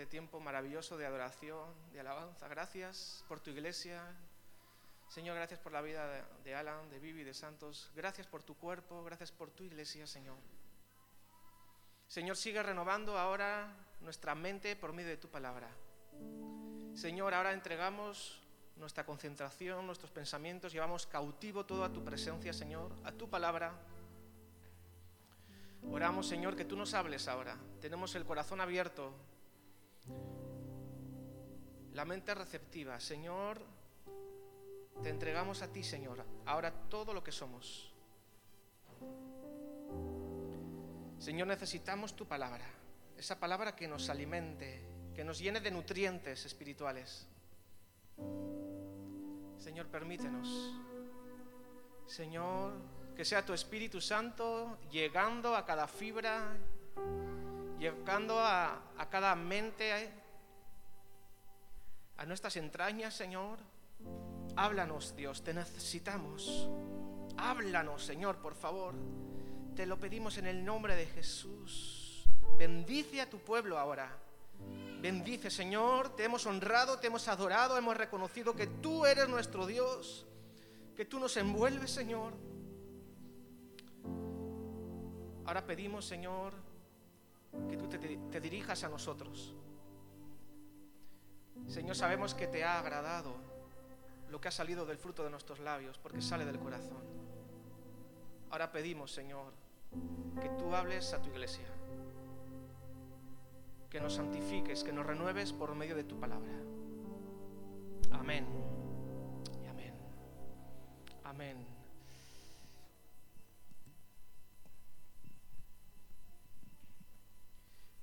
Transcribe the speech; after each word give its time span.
de 0.00 0.06
tiempo 0.06 0.40
maravilloso 0.40 0.98
de 0.98 1.06
adoración, 1.06 1.72
de 1.92 2.00
alabanza. 2.00 2.48
Gracias 2.48 3.24
por 3.28 3.40
tu 3.40 3.50
iglesia. 3.50 4.02
Señor, 5.08 5.36
gracias 5.36 5.58
por 5.58 5.72
la 5.72 5.80
vida 5.80 6.26
de 6.44 6.54
Alan, 6.54 6.90
de 6.90 6.98
Vivi, 6.98 7.24
de 7.24 7.32
Santos. 7.32 7.90
Gracias 7.94 8.26
por 8.26 8.42
tu 8.42 8.56
cuerpo, 8.56 9.02
gracias 9.04 9.32
por 9.32 9.50
tu 9.50 9.64
iglesia, 9.64 10.06
Señor. 10.06 10.36
Señor, 12.08 12.36
sigue 12.36 12.62
renovando 12.62 13.16
ahora 13.16 13.74
nuestra 14.00 14.34
mente 14.34 14.76
por 14.76 14.92
medio 14.92 15.08
de 15.08 15.16
tu 15.16 15.28
palabra. 15.28 15.68
Señor, 16.94 17.32
ahora 17.32 17.52
entregamos 17.52 18.42
nuestra 18.76 19.06
concentración, 19.06 19.86
nuestros 19.86 20.10
pensamientos, 20.10 20.72
llevamos 20.72 21.06
cautivo 21.06 21.64
todo 21.64 21.84
a 21.84 21.92
tu 21.92 22.04
presencia, 22.04 22.52
Señor, 22.52 22.92
a 23.04 23.12
tu 23.12 23.30
palabra. 23.30 23.72
Oramos, 25.90 26.28
Señor, 26.28 26.54
que 26.54 26.66
tú 26.66 26.76
nos 26.76 26.92
hables 26.92 27.28
ahora. 27.28 27.56
Tenemos 27.80 28.14
el 28.14 28.26
corazón 28.26 28.60
abierto, 28.60 29.14
la 31.92 32.04
mente 32.04 32.34
receptiva. 32.34 33.00
Señor, 33.00 33.60
te 35.02 35.08
entregamos 35.08 35.62
a 35.62 35.72
ti, 35.72 35.82
Señor, 35.82 36.24
ahora 36.44 36.70
todo 36.88 37.14
lo 37.14 37.22
que 37.22 37.32
somos. 37.32 37.92
Señor, 41.18 41.48
necesitamos 41.48 42.14
tu 42.14 42.26
palabra, 42.26 42.66
esa 43.16 43.40
palabra 43.40 43.74
que 43.74 43.88
nos 43.88 44.10
alimente, 44.10 44.82
que 45.14 45.24
nos 45.24 45.38
llene 45.38 45.60
de 45.60 45.70
nutrientes 45.70 46.44
espirituales. 46.44 47.26
Señor, 49.58 49.86
permítenos. 49.86 50.74
Señor, 52.06 52.74
que 53.16 53.24
sea 53.24 53.44
tu 53.44 53.54
Espíritu 53.54 54.00
Santo 54.00 54.78
llegando 54.90 55.56
a 55.56 55.64
cada 55.64 55.88
fibra, 55.88 56.56
llegando 57.78 58.38
a, 58.38 58.80
a 58.96 59.08
cada 59.08 59.34
mente, 59.34 60.12
a 62.16 62.24
nuestras 62.26 62.56
entrañas, 62.56 63.14
Señor. 63.14 63.58
Háblanos, 64.56 65.14
Dios, 65.16 65.42
te 65.42 65.52
necesitamos. 65.52 66.68
Háblanos, 67.36 68.04
Señor, 68.04 68.36
por 68.36 68.54
favor. 68.54 68.94
Te 69.74 69.84
lo 69.84 69.98
pedimos 69.98 70.38
en 70.38 70.46
el 70.46 70.64
nombre 70.64 70.96
de 70.96 71.06
Jesús. 71.06 72.24
Bendice 72.58 73.20
a 73.20 73.28
tu 73.28 73.38
pueblo 73.38 73.78
ahora. 73.78 74.10
Bendice, 75.00 75.50
Señor. 75.50 76.16
Te 76.16 76.24
hemos 76.24 76.46
honrado, 76.46 76.98
te 76.98 77.08
hemos 77.08 77.28
adorado, 77.28 77.76
hemos 77.76 77.96
reconocido 77.96 78.56
que 78.56 78.66
tú 78.66 79.04
eres 79.04 79.28
nuestro 79.28 79.66
Dios, 79.66 80.26
que 80.96 81.04
tú 81.04 81.20
nos 81.20 81.36
envuelves, 81.36 81.90
Señor. 81.90 82.32
Ahora 85.44 85.64
pedimos, 85.66 86.06
Señor, 86.06 86.54
que 87.68 87.76
tú 87.76 87.88
te, 87.88 88.40
dirijas 88.40 88.84
a 88.84 88.88
nosotros. 88.88 89.54
Señor, 91.66 91.96
sabemos 91.96 92.34
que 92.34 92.46
te 92.46 92.64
ha 92.64 92.78
agradado 92.78 93.34
lo 94.30 94.40
que 94.40 94.48
ha 94.48 94.52
salido 94.52 94.86
del 94.86 94.98
fruto 94.98 95.24
de 95.24 95.30
nuestros 95.30 95.60
labios, 95.60 95.98
porque 95.98 96.20
sale 96.20 96.44
del 96.44 96.58
corazón. 96.58 97.02
Ahora 98.50 98.70
pedimos, 98.70 99.12
Señor, 99.12 99.52
que 100.40 100.48
tú 100.50 100.74
hables 100.74 101.12
a 101.12 101.22
tu 101.22 101.30
iglesia, 101.30 101.66
que 103.90 104.00
nos 104.00 104.14
santifiques, 104.14 104.84
que 104.84 104.92
nos 104.92 105.06
renueves 105.06 105.52
por 105.52 105.74
medio 105.74 105.96
de 105.96 106.04
tu 106.04 106.18
palabra. 106.18 106.52
Amén. 108.12 108.46
Y 109.62 109.66
amén. 109.66 109.94
Amén. 111.24 111.75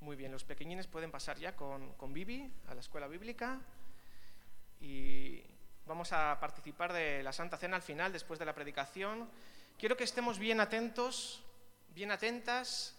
Muy 0.03 0.17
bien, 0.17 0.33
los 0.33 0.43
pequeñines 0.43 0.85
pueden 0.85 1.11
pasar 1.11 1.39
ya 1.39 1.55
con, 1.55 1.93
con 1.93 2.11
Bibi 2.11 2.51
a 2.67 2.73
la 2.73 2.81
escuela 2.81 3.07
bíblica 3.07 3.61
y 4.81 5.41
vamos 5.85 6.11
a 6.11 6.37
participar 6.41 6.91
de 6.91 7.23
la 7.23 7.31
Santa 7.31 7.55
Cena 7.55 7.77
al 7.77 7.81
final, 7.81 8.11
después 8.11 8.37
de 8.37 8.43
la 8.43 8.53
predicación. 8.53 9.29
Quiero 9.79 9.95
que 9.95 10.03
estemos 10.03 10.39
bien 10.39 10.59
atentos 10.59 11.41
bien 11.95 12.11
atentas, 12.11 12.95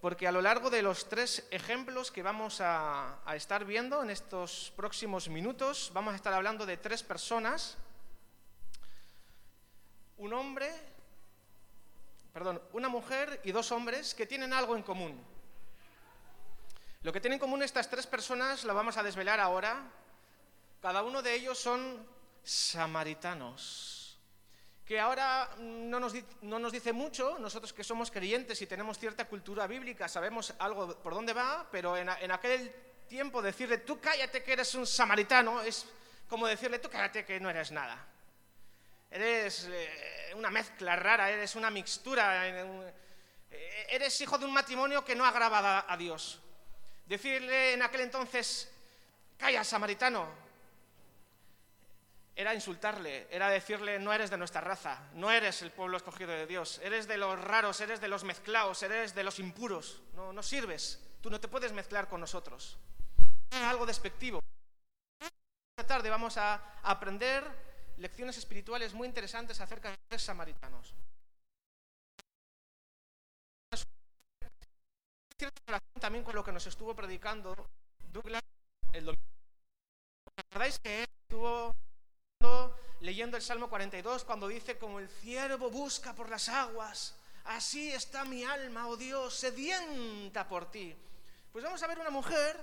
porque 0.00 0.28
a 0.28 0.32
lo 0.32 0.40
largo 0.40 0.70
de 0.70 0.82
los 0.82 1.08
tres 1.08 1.44
ejemplos 1.50 2.12
que 2.12 2.22
vamos 2.22 2.60
a, 2.60 3.18
a, 3.28 3.34
estar 3.34 3.64
viendo 3.64 4.04
en 4.04 4.10
estos 4.10 4.72
próximos 4.76 5.28
minutos, 5.28 5.90
vamos 5.92 6.12
a 6.12 6.16
estar 6.16 6.32
hablando 6.32 6.64
de 6.64 6.76
tres 6.76 7.02
personas. 7.02 7.76
Un 10.18 10.32
hombre, 10.32 10.70
perdón, 12.32 12.62
una 12.72 12.88
mujer 12.88 13.40
y 13.42 13.50
dos 13.50 13.72
hombres 13.72 14.14
que 14.14 14.26
tienen 14.26 14.52
algo 14.52 14.76
en 14.76 14.84
común. 14.84 15.39
Lo 17.02 17.12
que 17.12 17.20
tienen 17.20 17.36
en 17.36 17.40
común 17.40 17.62
estas 17.62 17.88
tres 17.88 18.06
personas 18.06 18.64
lo 18.64 18.74
vamos 18.74 18.96
a 18.96 19.02
desvelar 19.02 19.40
ahora. 19.40 19.90
Cada 20.82 21.02
uno 21.02 21.22
de 21.22 21.34
ellos 21.34 21.58
son 21.58 22.06
samaritanos 22.42 24.00
que 24.90 24.98
ahora 24.98 25.48
no 25.58 26.00
nos, 26.00 26.12
no 26.42 26.58
nos, 26.58 26.72
dice 26.72 26.92
mucho, 26.92 27.38
nosotros 27.38 27.72
que 27.72 27.84
somos 27.84 28.10
creyentes 28.10 28.60
y 28.60 28.66
tenemos 28.66 28.98
cierta 28.98 29.24
cultura 29.24 29.68
bíblica, 29.68 30.08
sabemos 30.08 30.52
algo 30.58 30.98
por 30.98 31.14
dónde 31.14 31.32
va, 31.32 31.64
pero 31.70 31.96
en, 31.96 32.08
aquel 32.08 32.74
tiempo 33.06 33.40
decirle, 33.40 33.78
tú 33.78 34.00
cállate 34.00 34.42
que 34.42 34.52
eres 34.52 34.74
un 34.74 34.88
samaritano, 34.88 35.62
es 35.62 35.86
como 36.28 36.48
decirle, 36.48 36.80
tú 36.80 36.90
cállate 36.90 37.24
que 37.24 37.38
no 37.38 37.48
eres 37.48 37.70
nada. 37.70 38.04
Eres 39.08 39.68
eh, 39.70 40.32
una 40.34 40.50
mezcla 40.50 40.96
rara, 40.96 41.30
eres 41.30 41.54
una 41.54 41.70
mixtura, 41.70 42.48
eh, 42.48 42.92
eres 43.90 44.20
hijo 44.20 44.38
de 44.38 44.44
un 44.44 44.52
matrimonio 44.52 45.04
que 45.04 45.14
no 45.14 45.24
agrava 45.24 45.84
a 45.88 45.96
Dios. 45.96 46.40
Decirle 47.10 47.72
en 47.72 47.82
aquel 47.82 48.02
entonces, 48.02 48.70
calla, 49.36 49.64
samaritano, 49.64 50.28
era 52.36 52.54
insultarle, 52.54 53.26
era 53.32 53.50
decirle, 53.50 53.98
no 53.98 54.12
eres 54.12 54.30
de 54.30 54.38
nuestra 54.38 54.60
raza, 54.60 55.08
no 55.14 55.28
eres 55.28 55.60
el 55.62 55.72
pueblo 55.72 55.96
escogido 55.96 56.30
de 56.30 56.46
Dios, 56.46 56.80
eres 56.84 57.08
de 57.08 57.18
los 57.18 57.36
raros, 57.36 57.80
eres 57.80 58.00
de 58.00 58.06
los 58.06 58.22
mezclados, 58.22 58.80
eres 58.84 59.12
de 59.12 59.24
los 59.24 59.40
impuros, 59.40 60.00
no, 60.14 60.32
no 60.32 60.40
sirves, 60.40 61.00
tú 61.20 61.30
no 61.30 61.40
te 61.40 61.48
puedes 61.48 61.72
mezclar 61.72 62.08
con 62.08 62.20
nosotros. 62.20 62.78
Es 63.50 63.60
algo 63.60 63.86
despectivo. 63.86 64.38
Esta 65.20 65.88
tarde 65.88 66.10
vamos 66.10 66.36
a 66.36 66.78
aprender 66.80 67.42
lecciones 67.96 68.38
espirituales 68.38 68.94
muy 68.94 69.08
interesantes 69.08 69.60
acerca 69.60 69.90
de 69.90 69.96
los 70.10 70.22
samaritanos. 70.22 70.94
También 76.00 76.24
con 76.24 76.34
lo 76.34 76.44
que 76.44 76.52
nos 76.52 76.66
estuvo 76.66 76.94
predicando 76.94 77.54
Douglas 78.12 78.42
el 78.92 79.04
domingo. 79.04 79.22
¿Recordáis 80.36 80.78
que 80.78 81.02
él 81.02 81.08
estuvo 81.22 81.74
leyendo 83.00 83.36
el 83.36 83.42
Salmo 83.42 83.68
42 83.68 84.24
cuando 84.24 84.48
dice, 84.48 84.78
como 84.78 84.98
el 84.98 85.08
ciervo 85.08 85.70
busca 85.70 86.14
por 86.14 86.28
las 86.28 86.48
aguas, 86.48 87.14
así 87.44 87.92
está 87.92 88.24
mi 88.24 88.44
alma, 88.44 88.88
oh 88.88 88.96
Dios, 88.96 89.34
sedienta 89.34 90.48
por 90.48 90.70
ti. 90.70 90.94
Pues 91.52 91.64
vamos 91.64 91.82
a 91.82 91.86
ver 91.86 91.98
una 91.98 92.10
mujer, 92.10 92.56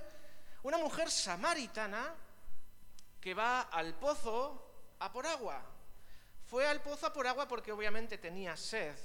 una 0.64 0.78
mujer 0.78 1.10
samaritana 1.10 2.14
que 3.20 3.34
va 3.34 3.62
al 3.62 3.94
pozo 3.96 4.96
a 5.00 5.12
por 5.12 5.26
agua. 5.26 5.62
Fue 6.46 6.68
al 6.68 6.82
pozo 6.82 7.08
a 7.08 7.14
por 7.14 7.28
agua 7.28 7.48
porque 7.48 7.72
obviamente 7.72 8.18
tenía 8.18 8.56
sed. 8.56 8.96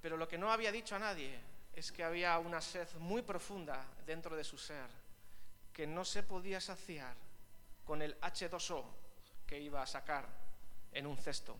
Pero 0.00 0.16
lo 0.16 0.28
que 0.28 0.38
no 0.38 0.50
había 0.50 0.72
dicho 0.72 0.96
a 0.96 0.98
nadie 0.98 1.53
es 1.76 1.90
que 1.90 2.04
había 2.04 2.38
una 2.38 2.60
sed 2.60 2.88
muy 2.98 3.22
profunda 3.22 3.84
dentro 4.06 4.36
de 4.36 4.44
su 4.44 4.56
ser, 4.58 4.86
que 5.72 5.86
no 5.86 6.04
se 6.04 6.22
podía 6.22 6.60
saciar 6.60 7.14
con 7.84 8.00
el 8.02 8.18
H2O 8.20 8.84
que 9.46 9.60
iba 9.60 9.82
a 9.82 9.86
sacar 9.86 10.26
en 10.92 11.06
un 11.06 11.16
cesto. 11.16 11.56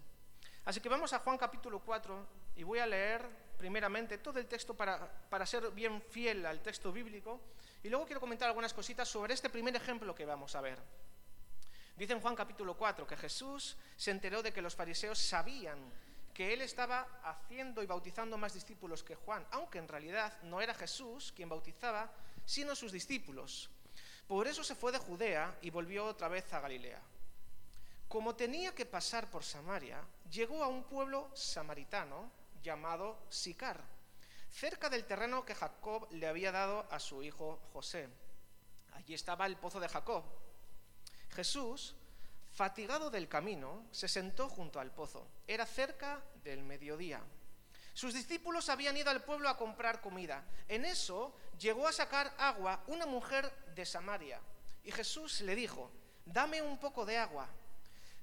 Así 0.65 0.81
que 0.81 0.89
vamos 0.89 1.13
a 1.13 1.19
Juan 1.19 1.37
capítulo 1.37 1.81
4 1.81 2.27
y 2.57 2.63
voy 2.63 2.79
a 2.79 2.87
leer 2.87 3.29
primeramente 3.59 4.19
todo 4.19 4.39
el 4.39 4.47
texto 4.47 4.75
para, 4.75 4.99
para 5.29 5.47
ser 5.47 5.71
bien 5.71 6.01
fiel 6.01 6.47
al 6.47 6.63
texto 6.63 6.93
bíblico 6.93 7.41
y 7.83 7.89
luego 7.89 8.07
quiero 8.07 8.21
comentar 8.21 8.49
algunas 8.49 8.73
cositas 8.73 9.09
sobre 9.09 9.35
este 9.35 9.51
primer 9.51 9.77
ejemplo 9.77 10.15
que 10.15 10.25
vamos 10.25 10.55
a 10.55 10.61
ver. 10.61 10.79
Dice 11.97 12.13
en 12.13 12.21
Juan 12.21 12.35
capítulo 12.35 12.77
4 12.77 13.07
que 13.07 13.17
Jesús 13.17 13.77
se 13.97 14.11
enteró 14.11 14.43
de 14.43 14.53
que 14.53 14.63
los 14.63 14.75
fariseos 14.75 15.19
sabían 15.19 15.79
que 16.35 16.53
él 16.53 16.63
estaba 16.63 17.07
haciendo 17.23 17.83
y 17.83 17.87
bautizando 17.87 18.37
más 18.37 18.53
discípulos 18.53 19.05
que 19.05 19.15
Juan, 19.15 19.47
aunque 19.53 19.79
en 19.79 19.89
realidad 19.89 20.37
no 20.43 20.61
era 20.61 20.75
Jesús 20.75 21.33
quien 21.35 21.49
bautizaba, 21.49 22.13
sino 22.45 22.75
sus 22.75 22.91
discípulos. 22.91 23.71
Por 24.27 24.49
eso 24.49 24.65
se 24.65 24.75
fue 24.75 24.91
de 24.91 24.99
Judea 24.99 25.57
y 25.63 25.71
volvió 25.71 26.05
otra 26.05 26.29
vez 26.29 26.53
a 26.53 26.61
Galilea. 26.61 27.01
Como 28.09 28.35
tenía 28.35 28.75
que 28.75 28.85
pasar 28.85 29.31
por 29.31 29.45
Samaria, 29.45 30.03
llegó 30.31 30.63
a 30.65 30.69
un 30.69 30.85
pueblo 30.85 31.31
samaritano 31.35 32.31
llamado 32.63 33.19
Sicar, 33.29 33.81
cerca 34.51 34.91
del 34.91 35.05
terreno 35.05 35.45
que 35.45 35.55
Jacob 35.55 36.09
le 36.11 36.27
había 36.27 36.51
dado 36.51 36.87
a 36.91 36.99
su 36.99 37.23
hijo 37.23 37.61
José. 37.73 38.09
Allí 38.95 39.15
estaba 39.15 39.47
el 39.47 39.57
pozo 39.57 39.79
de 39.79 39.89
Jacob. 39.89 40.25
Jesús, 41.31 41.95
fatigado 42.55 43.11
del 43.11 43.29
camino, 43.29 43.85
se 43.91 44.07
sentó 44.07 44.49
junto 44.49 44.79
al 44.79 44.93
pozo. 44.93 45.27
Era 45.47 45.67
cerca 45.67 46.23
del 46.45 46.63
mediodía. 46.63 47.21
Sus 47.93 48.15
discípulos 48.15 48.69
habían 48.69 48.97
ido 48.97 49.11
al 49.11 49.23
pueblo 49.23 49.49
a 49.49 49.57
comprar 49.57 50.01
comida. 50.01 50.45
En 50.69 50.85
eso 50.85 51.35
llegó 51.59 51.87
a 51.87 51.93
sacar 51.93 52.33
agua 52.39 52.83
una 52.87 53.07
mujer 53.07 53.53
de 53.75 53.85
Samaria. 53.85 54.41
Y 54.85 54.93
Jesús 54.93 55.41
le 55.41 55.55
dijo, 55.55 55.91
dame 56.25 56.63
un 56.63 56.79
poco 56.79 57.05
de 57.05 57.19
agua. 57.19 57.49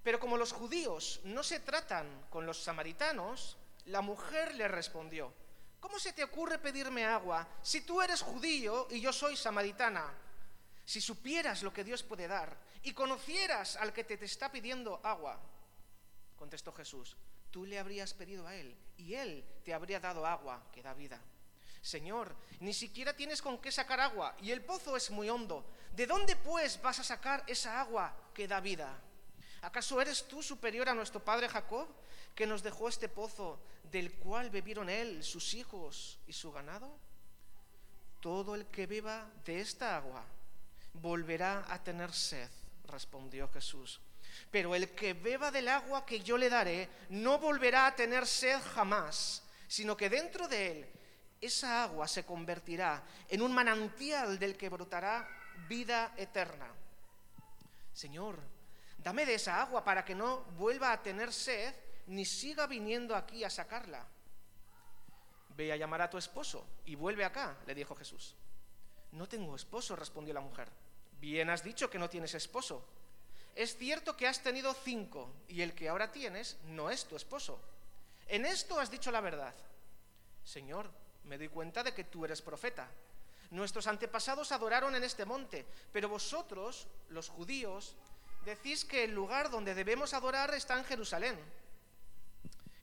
Pero 0.03 0.19
como 0.19 0.37
los 0.37 0.53
judíos 0.53 1.19
no 1.23 1.43
se 1.43 1.59
tratan 1.59 2.25
con 2.29 2.45
los 2.45 2.63
samaritanos, 2.63 3.57
la 3.85 4.01
mujer 4.01 4.55
le 4.55 4.67
respondió, 4.67 5.33
¿cómo 5.79 5.99
se 5.99 6.13
te 6.13 6.23
ocurre 6.23 6.57
pedirme 6.57 7.05
agua 7.05 7.47
si 7.61 7.81
tú 7.81 8.01
eres 8.01 8.21
judío 8.21 8.87
y 8.89 9.01
yo 9.01 9.11
soy 9.11 9.35
samaritana? 9.35 10.05
Si 10.85 10.99
supieras 11.01 11.63
lo 11.63 11.71
que 11.71 11.83
Dios 11.83 12.01
puede 12.03 12.27
dar 12.27 12.70
y 12.83 12.93
conocieras 12.93 13.75
al 13.75 13.93
que 13.93 14.03
te, 14.03 14.13
está 14.25 14.51
pidiendo 14.51 14.99
agua, 15.03 15.39
contestó 16.35 16.71
Jesús, 16.73 17.15
tú 17.51 17.65
le 17.65 17.77
habrías 17.77 18.13
pedido 18.13 18.47
a 18.47 18.55
él 18.55 18.75
y 18.97 19.13
él 19.13 19.45
te 19.63 19.73
habría 19.73 19.99
dado 19.99 20.25
agua 20.25 20.63
que 20.71 20.81
da 20.81 20.93
vida. 20.93 21.19
Señor, 21.81 22.35
ni 22.59 22.73
siquiera 22.73 23.15
tienes 23.15 23.41
con 23.41 23.57
qué 23.59 23.71
sacar 23.71 23.99
agua 23.99 24.35
y 24.41 24.51
el 24.51 24.63
pozo 24.63 24.95
es 24.95 25.09
muy 25.09 25.29
hondo. 25.29 25.65
¿De 25.93 26.05
dónde 26.05 26.35
pues 26.35 26.81
vas 26.81 26.99
a 26.99 27.03
sacar 27.03 27.43
esa 27.47 27.81
agua 27.81 28.15
que 28.33 28.47
da 28.47 28.59
vida? 28.59 28.99
¿Acaso 29.61 30.01
eres 30.01 30.27
tú 30.27 30.41
superior 30.41 30.89
a 30.89 30.93
nuestro 30.93 31.23
padre 31.23 31.49
Jacob, 31.49 31.87
que 32.35 32.47
nos 32.47 32.63
dejó 32.63 32.87
este 32.87 33.09
pozo 33.09 33.59
del 33.91 34.13
cual 34.13 34.49
bebieron 34.49 34.89
él, 34.89 35.23
sus 35.23 35.53
hijos 35.53 36.19
y 36.27 36.33
su 36.33 36.51
ganado? 36.51 36.89
Todo 38.19 38.55
el 38.55 38.65
que 38.67 38.87
beba 38.87 39.29
de 39.45 39.59
esta 39.59 39.97
agua 39.97 40.23
volverá 40.93 41.65
a 41.69 41.83
tener 41.83 42.11
sed, 42.13 42.49
respondió 42.91 43.47
Jesús. 43.49 43.99
Pero 44.51 44.75
el 44.75 44.89
que 44.91 45.13
beba 45.13 45.49
del 45.51 45.67
agua 45.67 46.05
que 46.05 46.19
yo 46.19 46.37
le 46.37 46.49
daré 46.49 46.89
no 47.09 47.39
volverá 47.39 47.87
a 47.87 47.95
tener 47.95 48.27
sed 48.27 48.59
jamás, 48.75 49.43
sino 49.67 49.97
que 49.97 50.09
dentro 50.09 50.47
de 50.47 50.71
él 50.71 50.91
esa 51.39 51.83
agua 51.83 52.07
se 52.07 52.23
convertirá 52.23 53.03
en 53.27 53.41
un 53.41 53.51
manantial 53.51 54.37
del 54.37 54.55
que 54.55 54.69
brotará 54.69 55.27
vida 55.67 56.13
eterna. 56.17 56.67
Señor, 57.93 58.39
dame 58.97 59.25
de 59.25 59.35
esa 59.35 59.61
agua 59.61 59.83
para 59.83 60.05
que 60.05 60.15
no 60.15 60.43
vuelva 60.57 60.91
a 60.91 61.01
tener 61.01 61.33
sed 61.33 61.73
ni 62.07 62.25
siga 62.25 62.67
viniendo 62.67 63.15
aquí 63.15 63.43
a 63.43 63.49
sacarla. 63.49 64.05
Ve 65.55 65.71
a 65.71 65.77
llamar 65.77 66.01
a 66.01 66.09
tu 66.09 66.17
esposo 66.17 66.65
y 66.85 66.95
vuelve 66.95 67.25
acá, 67.25 67.57
le 67.65 67.75
dijo 67.75 67.95
Jesús. 67.95 68.35
No 69.11 69.27
tengo 69.27 69.55
esposo, 69.55 69.95
respondió 69.95 70.33
la 70.33 70.41
mujer. 70.41 70.69
Bien 71.21 71.51
has 71.51 71.63
dicho 71.63 71.89
que 71.89 71.99
no 71.99 72.09
tienes 72.09 72.33
esposo. 72.33 72.83
Es 73.55 73.77
cierto 73.77 74.17
que 74.17 74.27
has 74.27 74.41
tenido 74.41 74.73
cinco 74.73 75.31
y 75.47 75.61
el 75.61 75.75
que 75.75 75.87
ahora 75.87 76.11
tienes 76.11 76.57
no 76.65 76.89
es 76.89 77.05
tu 77.05 77.15
esposo. 77.15 77.61
En 78.27 78.45
esto 78.45 78.79
has 78.79 78.89
dicho 78.89 79.11
la 79.11 79.21
verdad. 79.21 79.53
Señor, 80.43 80.89
me 81.25 81.37
doy 81.37 81.49
cuenta 81.49 81.83
de 81.83 81.93
que 81.93 82.05
tú 82.05 82.25
eres 82.25 82.41
profeta. 82.41 82.89
Nuestros 83.51 83.85
antepasados 83.85 84.51
adoraron 84.51 84.95
en 84.95 85.03
este 85.03 85.25
monte, 85.25 85.63
pero 85.93 86.09
vosotros, 86.09 86.87
los 87.09 87.29
judíos, 87.29 87.95
decís 88.43 88.83
que 88.83 89.03
el 89.03 89.13
lugar 89.13 89.51
donde 89.51 89.75
debemos 89.75 90.15
adorar 90.15 90.53
está 90.55 90.77
en 90.79 90.85
Jerusalén. 90.85 91.37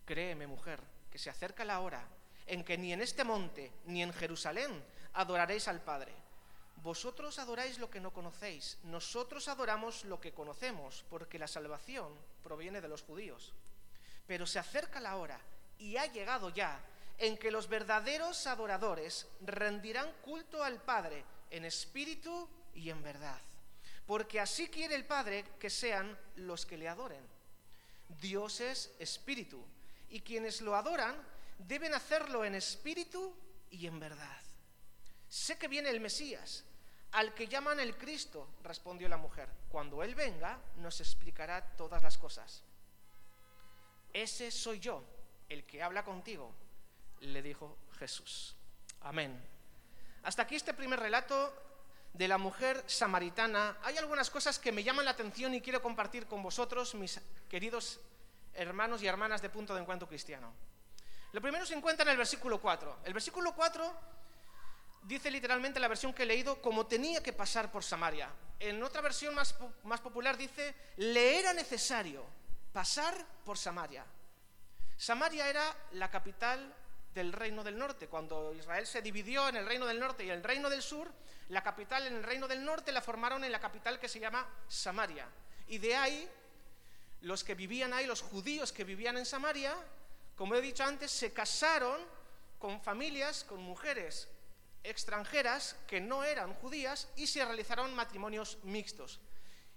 Créeme, 0.04 0.46
mujer, 0.46 0.80
que 1.10 1.18
se 1.18 1.30
acerca 1.30 1.64
la 1.64 1.80
hora 1.80 2.06
en 2.46 2.62
que 2.62 2.78
ni 2.78 2.92
en 2.92 3.02
este 3.02 3.24
monte 3.24 3.72
ni 3.86 4.02
en 4.02 4.12
Jerusalén 4.12 4.82
adoraréis 5.14 5.66
al 5.66 5.80
Padre. 5.80 6.27
Vosotros 6.82 7.38
adoráis 7.38 7.78
lo 7.78 7.90
que 7.90 8.00
no 8.00 8.12
conocéis, 8.12 8.78
nosotros 8.84 9.48
adoramos 9.48 10.04
lo 10.04 10.20
que 10.20 10.32
conocemos, 10.32 11.04
porque 11.10 11.38
la 11.38 11.48
salvación 11.48 12.14
proviene 12.42 12.80
de 12.80 12.88
los 12.88 13.02
judíos. 13.02 13.52
Pero 14.26 14.46
se 14.46 14.60
acerca 14.60 15.00
la 15.00 15.16
hora, 15.16 15.40
y 15.78 15.96
ha 15.96 16.06
llegado 16.06 16.50
ya, 16.50 16.80
en 17.18 17.36
que 17.36 17.50
los 17.50 17.68
verdaderos 17.68 18.46
adoradores 18.46 19.26
rendirán 19.40 20.12
culto 20.22 20.62
al 20.62 20.80
Padre 20.80 21.24
en 21.50 21.64
espíritu 21.64 22.48
y 22.74 22.90
en 22.90 23.02
verdad. 23.02 23.40
Porque 24.06 24.38
así 24.38 24.68
quiere 24.68 24.94
el 24.94 25.04
Padre 25.04 25.44
que 25.58 25.70
sean 25.70 26.16
los 26.36 26.64
que 26.64 26.78
le 26.78 26.88
adoren. 26.88 27.26
Dios 28.20 28.60
es 28.60 28.92
espíritu, 29.00 29.64
y 30.10 30.20
quienes 30.20 30.60
lo 30.60 30.76
adoran 30.76 31.16
deben 31.58 31.92
hacerlo 31.92 32.44
en 32.44 32.54
espíritu 32.54 33.36
y 33.68 33.86
en 33.88 33.98
verdad. 33.98 34.40
Sé 35.28 35.58
que 35.58 35.68
viene 35.68 35.90
el 35.90 36.00
Mesías, 36.00 36.64
al 37.12 37.34
que 37.34 37.48
llaman 37.48 37.80
el 37.80 37.96
Cristo, 37.96 38.48
respondió 38.62 39.08
la 39.08 39.16
mujer. 39.16 39.48
Cuando 39.68 40.02
Él 40.02 40.14
venga, 40.14 40.58
nos 40.76 41.00
explicará 41.00 41.76
todas 41.76 42.02
las 42.02 42.18
cosas. 42.18 42.62
Ese 44.12 44.50
soy 44.50 44.80
yo, 44.80 45.02
el 45.48 45.64
que 45.64 45.82
habla 45.82 46.04
contigo, 46.04 46.52
le 47.20 47.42
dijo 47.42 47.76
Jesús. 47.98 48.54
Amén. 49.00 49.40
Hasta 50.22 50.42
aquí 50.42 50.56
este 50.56 50.74
primer 50.74 51.00
relato 51.00 51.54
de 52.12 52.28
la 52.28 52.38
mujer 52.38 52.82
samaritana. 52.86 53.78
Hay 53.82 53.96
algunas 53.96 54.30
cosas 54.30 54.58
que 54.58 54.72
me 54.72 54.82
llaman 54.82 55.04
la 55.04 55.12
atención 55.12 55.54
y 55.54 55.60
quiero 55.60 55.80
compartir 55.82 56.26
con 56.26 56.42
vosotros, 56.42 56.94
mis 56.94 57.20
queridos 57.48 58.00
hermanos 58.54 59.02
y 59.02 59.06
hermanas 59.06 59.40
de 59.40 59.50
Punto 59.50 59.74
de 59.74 59.80
Encuentro 59.80 60.08
Cristiano. 60.08 60.52
Lo 61.32 61.40
primero 61.40 61.64
se 61.64 61.74
encuentra 61.74 62.04
en 62.04 62.10
el 62.10 62.16
versículo 62.16 62.60
4. 62.60 62.98
El 63.04 63.12
versículo 63.12 63.54
4 63.54 64.17
dice 65.02 65.30
literalmente 65.30 65.80
la 65.80 65.88
versión 65.88 66.12
que 66.12 66.24
he 66.24 66.26
leído 66.26 66.60
como 66.60 66.86
tenía 66.86 67.22
que 67.22 67.32
pasar 67.32 67.70
por 67.70 67.84
Samaria. 67.84 68.30
En 68.60 68.82
otra 68.82 69.00
versión 69.00 69.34
más, 69.34 69.54
más 69.84 70.00
popular 70.00 70.36
dice, 70.36 70.74
le 70.96 71.38
era 71.38 71.52
necesario 71.52 72.24
pasar 72.72 73.14
por 73.44 73.56
Samaria. 73.56 74.04
Samaria 74.96 75.48
era 75.48 75.76
la 75.92 76.10
capital 76.10 76.74
del 77.14 77.32
reino 77.32 77.62
del 77.64 77.78
norte. 77.78 78.08
Cuando 78.08 78.52
Israel 78.54 78.86
se 78.86 79.02
dividió 79.02 79.48
en 79.48 79.56
el 79.56 79.66
reino 79.66 79.86
del 79.86 80.00
norte 80.00 80.24
y 80.24 80.30
el 80.30 80.42
reino 80.42 80.68
del 80.68 80.82
sur, 80.82 81.10
la 81.48 81.62
capital 81.62 82.06
en 82.06 82.16
el 82.16 82.22
reino 82.22 82.48
del 82.48 82.64
norte 82.64 82.92
la 82.92 83.00
formaron 83.00 83.44
en 83.44 83.52
la 83.52 83.60
capital 83.60 83.98
que 83.98 84.08
se 84.08 84.20
llama 84.20 84.46
Samaria. 84.68 85.26
Y 85.68 85.78
de 85.78 85.94
ahí, 85.96 86.28
los 87.22 87.44
que 87.44 87.54
vivían 87.54 87.92
ahí, 87.92 88.06
los 88.06 88.22
judíos 88.22 88.72
que 88.72 88.84
vivían 88.84 89.16
en 89.16 89.26
Samaria, 89.26 89.74
como 90.36 90.54
he 90.54 90.60
dicho 90.60 90.84
antes, 90.84 91.10
se 91.10 91.32
casaron 91.32 92.00
con 92.58 92.80
familias, 92.80 93.44
con 93.44 93.62
mujeres 93.62 94.28
extranjeras 94.88 95.76
que 95.86 96.00
no 96.00 96.24
eran 96.24 96.54
judías 96.54 97.08
y 97.16 97.26
se 97.26 97.44
realizaron 97.44 97.94
matrimonios 97.94 98.58
mixtos. 98.62 99.20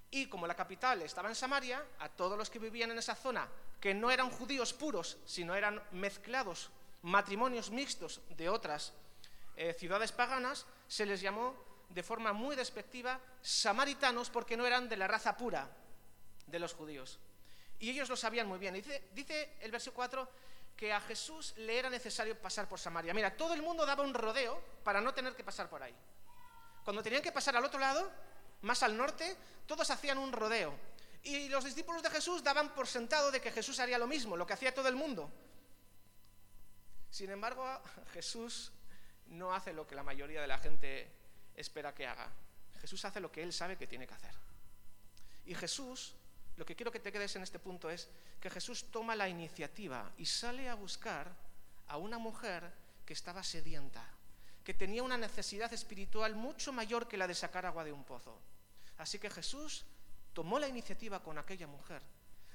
Y 0.10 0.28
como 0.28 0.48
la 0.48 0.56
capital 0.56 1.02
estaba 1.02 1.30
en 1.30 1.36
Samaria, 1.36 1.84
a 2.00 2.10
todos 2.10 2.38
los 2.38 2.50
que 2.50 2.60
vivían 2.60 2.92
en 2.92 2.98
esa 2.98 3.16
zona, 3.16 3.48
que 3.80 3.94
no 3.94 4.12
eran 4.12 4.30
judíos 4.30 4.74
puros, 4.74 5.18
sino 5.26 5.56
eran 5.56 5.82
mezclados, 5.92 6.70
matrimonios 7.02 7.72
mixtos 7.72 8.22
de 8.30 8.50
otras 8.50 8.94
eh, 9.56 9.74
ciudades 9.74 10.12
paganas, 10.12 10.66
se 10.88 11.06
les 11.06 11.22
llamó 11.22 11.56
de 11.90 12.04
forma 12.04 12.34
muy 12.34 12.56
despectiva 12.56 13.20
samaritanos 13.42 14.30
porque 14.30 14.58
no 14.58 14.66
eran 14.66 14.88
de 14.88 14.98
la 14.98 15.08
raza 15.08 15.36
pura 15.36 15.70
de 16.48 16.60
los 16.60 16.74
judíos. 16.74 17.20
Y 17.80 17.90
ellos 17.90 18.10
lo 18.10 18.16
sabían 18.16 18.48
muy 18.48 18.60
bien. 18.60 18.76
Dice, 18.76 19.10
dice 19.14 19.58
el 19.62 19.72
verso 19.72 19.94
4 19.94 20.30
que 20.76 20.94
a 20.94 21.00
Jesús 21.02 21.54
le 21.58 21.78
era 21.78 21.90
necesario 21.90 22.38
pasar 22.40 22.68
por 22.68 22.80
Samaria. 22.80 23.14
Mira, 23.14 23.36
todo 23.36 23.54
el 23.54 23.62
mundo 23.62 23.86
daba 23.86 24.04
un 24.04 24.14
rodeo 24.14 24.62
para 24.84 25.02
no 25.02 25.14
tener 25.14 25.36
que 25.36 25.44
pasar 25.44 25.70
por 25.70 25.84
ahí. 25.84 25.96
Cuando 26.84 27.04
tenían 27.04 27.22
que 27.22 27.32
pasar 27.32 27.56
al 27.56 27.66
otro 27.66 27.80
lado, 27.80 28.12
más 28.62 28.82
al 28.84 28.98
norte, 28.98 29.38
todos 29.68 29.90
hacían 29.90 30.18
un 30.18 30.32
rodeo. 30.32 30.76
Y 31.24 31.50
los 31.50 31.64
discípulos 31.64 32.02
de 32.02 32.10
Jesús 32.10 32.44
daban 32.44 32.74
por 32.74 32.88
sentado 32.88 33.32
de 33.32 33.40
que 33.40 33.52
Jesús 33.52 33.80
haría 33.80 34.00
lo 34.00 34.08
mismo, 34.08 34.36
lo 34.36 34.48
que 34.48 34.54
hacía 34.54 34.74
todo 34.74 34.88
el 34.88 34.96
mundo. 34.96 35.32
Sin 37.12 37.30
embargo, 37.30 37.64
Jesús 38.14 38.72
no 39.28 39.54
hace 39.54 39.74
lo 39.74 39.86
que 39.86 39.96
la 39.96 40.04
mayoría 40.04 40.42
de 40.42 40.48
la 40.48 40.58
gente 40.58 41.12
espera 41.56 41.94
que 41.94 42.08
haga. 42.08 42.32
Jesús 42.80 43.06
hace 43.06 43.20
lo 43.20 43.32
que 43.32 43.44
él 43.44 43.54
sabe 43.54 43.78
que 43.78 43.86
tiene 43.86 44.08
que 44.08 44.16
hacer. 44.16 44.34
Y 45.46 45.54
Jesús 45.54 46.16
lo 46.58 46.66
que 46.66 46.76
quiero 46.76 46.92
que 46.92 47.00
te 47.00 47.12
quedes 47.12 47.36
en 47.36 47.44
este 47.44 47.60
punto 47.60 47.90
es 47.90 48.10
que 48.40 48.50
Jesús 48.50 48.86
toma 48.92 49.16
la 49.16 49.30
iniciativa 49.30 50.12
y 50.18 50.26
sale 50.26 50.70
a 50.70 50.76
buscar 50.76 51.36
a 51.88 51.98
una 51.98 52.18
mujer 52.18 52.72
que 53.06 53.14
estaba 53.14 53.44
sedienta, 53.44 54.08
que 54.64 54.74
tenía 54.74 55.04
una 55.04 55.18
necesidad 55.18 55.72
espiritual 55.74 56.36
mucho 56.36 56.72
mayor 56.72 57.08
que 57.08 57.18
la 57.18 57.28
de 57.28 57.36
sacar 57.36 57.66
agua 57.66 57.84
de 57.84 57.92
un 57.92 58.04
pozo. 58.04 58.40
Así 58.98 59.18
que 59.18 59.30
Jesús 59.30 59.86
tomó 60.34 60.60
la 60.60 60.68
iniciativa 60.68 61.22
con 61.22 61.38
aquella 61.38 61.68
mujer, 61.68 62.02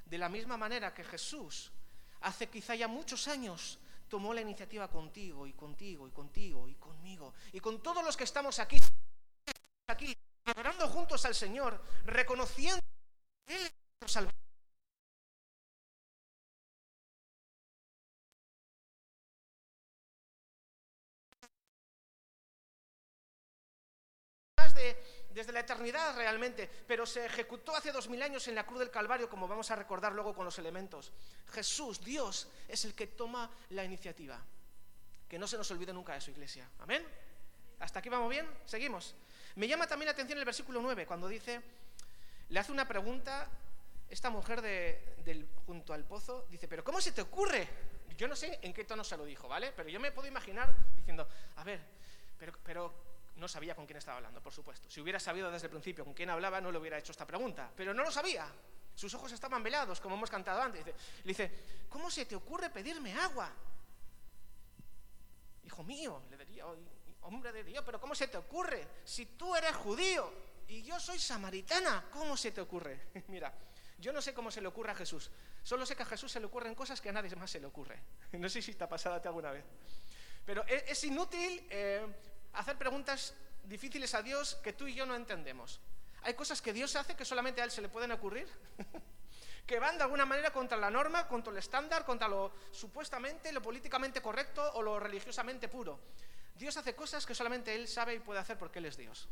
de 0.05 0.19
la 0.19 0.29
misma 0.29 0.57
manera 0.57 0.95
que 0.95 1.05
Jesús 1.05 1.73
hace 2.21 2.49
quizá 2.49 2.75
ya 2.75 2.89
muchos 2.89 3.29
años 3.29 3.79
tomó 4.09 4.33
la 4.33 4.41
iniciativa 4.41 4.89
contigo 4.89 5.47
y 5.47 5.53
contigo 5.53 6.07
y 6.07 6.13
contigo 6.13 6.69
y 6.69 6.75
conmigo 6.77 7.35
y 7.53 7.61
con 7.61 7.83
todos 7.83 8.05
los 8.05 8.17
que 8.17 8.25
estamos 8.25 8.59
aquí, 8.61 8.79
aquí 9.89 10.17
adorando 10.45 10.89
juntos 10.89 11.25
al 11.25 11.35
Señor, 11.35 11.83
reconociendo 12.05 12.86
Él 14.17 14.29
desde 25.37 25.53
la 25.53 25.61
eternidad 25.61 26.17
realmente, 26.17 26.67
pero 26.87 27.05
se 27.05 27.27
ejecutó 27.27 27.77
hace 27.77 27.93
dos 27.93 28.09
mil 28.09 28.23
años 28.23 28.49
en 28.49 28.55
la 28.55 28.65
cruz 28.65 28.79
del 28.79 28.91
Calvario, 28.91 29.29
como 29.29 29.47
vamos 29.47 29.71
a 29.71 29.77
recordar 29.77 30.13
luego 30.13 30.35
con 30.35 30.47
los 30.47 30.59
elementos. 30.59 31.13
Jesús, 31.53 32.03
Dios, 32.03 32.49
es 32.67 32.87
el 32.87 32.95
que 32.95 33.09
toma 33.09 33.51
la 33.69 33.85
iniciativa. 33.85 34.43
Que 35.29 35.39
no 35.39 35.47
se 35.47 35.59
nos 35.59 35.71
olvide 35.71 35.93
nunca 35.93 36.15
de 36.15 36.23
su 36.23 36.31
iglesia. 36.31 36.67
Amén. 36.79 37.05
¿Hasta 37.81 37.99
aquí 37.99 38.09
vamos 38.09 38.31
bien? 38.31 38.49
Seguimos. 38.65 39.15
Me 39.57 39.69
llama 39.69 39.87
también 39.87 40.07
la 40.07 40.13
atención 40.13 40.39
el 40.39 40.47
versículo 40.47 40.81
9, 40.81 41.05
cuando 41.05 41.29
dice, 41.29 41.61
le 42.49 42.59
hace 42.59 42.73
una 42.73 42.89
pregunta 42.89 43.47
esta 44.09 44.31
mujer 44.31 44.63
de, 44.63 45.49
junto 45.67 45.93
al 45.93 46.05
pozo, 46.05 46.47
dice, 46.51 46.69
pero 46.69 46.85
¿cómo 46.85 47.01
se 47.01 47.13
te 47.13 47.21
ocurre? 47.21 47.69
Yo 48.17 48.29
no 48.29 48.37
sé 48.37 48.59
en 48.63 48.73
qué 48.73 48.85
tono 48.85 49.05
se 49.05 49.17
lo 49.17 49.25
dijo, 49.25 49.49
¿vale? 49.49 49.73
Pero 49.73 49.89
yo 49.89 50.01
me 50.01 50.13
puedo 50.13 50.29
imaginar 50.29 50.75
diciendo, 50.97 51.29
a 51.57 51.65
ver, 51.65 51.81
pero, 52.39 52.53
pero 52.63 52.95
no 53.37 53.49
sabía 53.49 53.75
con 53.75 53.87
quién 53.87 53.99
estaba 53.99 54.17
hablando, 54.17 54.43
por 54.43 54.53
supuesto. 54.53 54.91
Si 54.91 55.01
hubiera 55.01 55.21
sabido 55.21 55.51
desde 55.51 55.67
el 55.67 55.71
principio 55.71 56.05
con 56.05 56.15
quién 56.15 56.31
hablaba, 56.31 56.61
no 56.61 56.73
le 56.73 56.79
hubiera 56.79 56.99
hecho 56.99 57.13
esta 57.13 57.27
pregunta. 57.27 57.71
Pero 57.77 57.93
no 57.93 58.03
lo 58.03 58.11
sabía. 58.11 58.51
Sus 58.95 59.13
ojos 59.13 59.31
estaban 59.33 59.63
velados, 59.63 60.01
como 60.01 60.15
hemos 60.15 60.31
cantado 60.31 60.63
antes. 60.63 60.87
Le 60.87 60.93
dice, 61.25 61.51
¿cómo 61.89 62.11
se 62.11 62.25
te 62.25 62.35
ocurre 62.35 62.71
pedirme 62.71 63.13
agua? 63.15 63.53
Hijo 65.65 65.85
mío, 65.85 66.23
le 66.31 66.45
diría, 66.47 66.65
hombre 67.23 67.53
de 67.53 67.65
Dios, 67.65 67.83
pero 67.85 68.01
¿cómo 68.01 68.15
se 68.15 68.29
te 68.29 68.39
ocurre? 68.39 68.87
Si 69.05 69.27
tú 69.27 69.55
eres 69.55 69.75
judío 69.77 70.33
y 70.69 70.83
yo 70.83 70.99
soy 70.99 71.19
samaritana, 71.19 72.07
¿cómo 72.11 72.37
se 72.37 72.53
te 72.53 72.61
ocurre? 72.63 73.09
Mira, 73.29 73.53
yo 73.99 74.13
no 74.13 74.21
sé 74.21 74.35
cómo 74.35 74.51
se 74.51 74.61
le 74.61 74.69
ocurre 74.69 74.93
a 74.93 74.95
Jesús. 74.95 75.31
Solo 75.63 75.87
sé 75.87 75.97
que 75.97 76.03
a 76.03 76.07
Jesús 76.07 76.31
se 76.31 76.41
le 76.41 76.47
ocurren 76.47 76.75
cosas 76.75 77.01
que 77.01 77.09
a 77.09 77.13
nadie 77.13 77.35
más 77.37 77.51
se 77.51 77.61
le 77.61 77.67
ocurre. 77.67 78.01
No 78.33 78.49
sé 78.49 78.61
si 78.61 78.75
te 78.75 78.85
ha 78.85 78.89
pasado 78.89 79.17
a 79.17 79.23
ti 79.23 79.29
alguna 79.29 79.51
vez. 79.51 79.65
Pero 80.45 80.65
es, 80.67 81.03
inútil 81.05 81.67
eh, 81.71 82.07
hacer 82.53 82.77
preguntas 82.77 83.35
difíciles 83.65 84.15
a 84.15 84.23
Dios 84.23 84.57
que 84.63 84.73
tú 84.73 84.87
y 84.87 84.95
yo 84.95 85.07
no 85.07 85.17
entendemos. 85.17 85.81
Hay 86.23 86.35
cosas 86.35 86.63
que 86.63 86.73
Dios 86.73 86.95
hace 86.97 87.15
que 87.15 87.25
solamente 87.25 87.61
a 87.61 87.65
Él 87.65 87.71
se 87.71 87.83
le 87.83 87.89
pueden 87.89 88.13
ocurrir, 88.13 88.49
que 89.67 89.81
van 89.81 89.97
de 89.97 90.05
alguna 90.05 90.27
manera 90.27 90.53
contra 90.53 90.77
la 90.77 90.91
norma, 90.91 91.27
contra 91.27 91.53
el 91.53 91.59
estándar, 91.59 92.05
contra 92.05 92.29
lo 92.29 92.53
supuestamente, 92.71 93.53
lo 93.53 93.63
políticamente 93.63 94.21
correcto 94.21 94.73
o 94.75 94.83
lo 94.83 95.01
religiosamente 95.01 95.69
puro. 95.69 95.99
Dios 96.55 96.77
hace 96.77 96.95
cosas 96.95 97.27
que 97.27 97.35
solamente 97.35 97.75
Él 97.75 97.89
sabe 97.89 98.15
y 98.15 98.21
puede 98.21 98.41
hacer 98.41 98.59
porque 98.59 98.79
Él 98.79 98.87
es 98.87 98.97
Dios. 98.97 99.29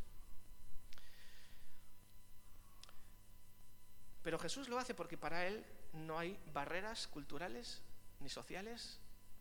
Pero 4.25 4.39
Jesús 4.39 4.69
lo 4.69 4.79
hace 4.79 4.95
porque 4.95 5.19
para 5.19 5.47
Él 5.47 5.65
no 5.93 6.19
hay 6.19 6.41
barreras 6.53 7.07
culturales, 7.07 7.83
ni 8.21 8.31
sociales, 8.31 8.99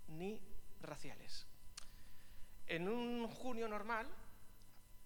ni 0.10 0.42
raciales. 0.82 1.48
En 2.68 2.90
un 2.90 3.28
junio 3.30 3.70
normal, 3.70 4.06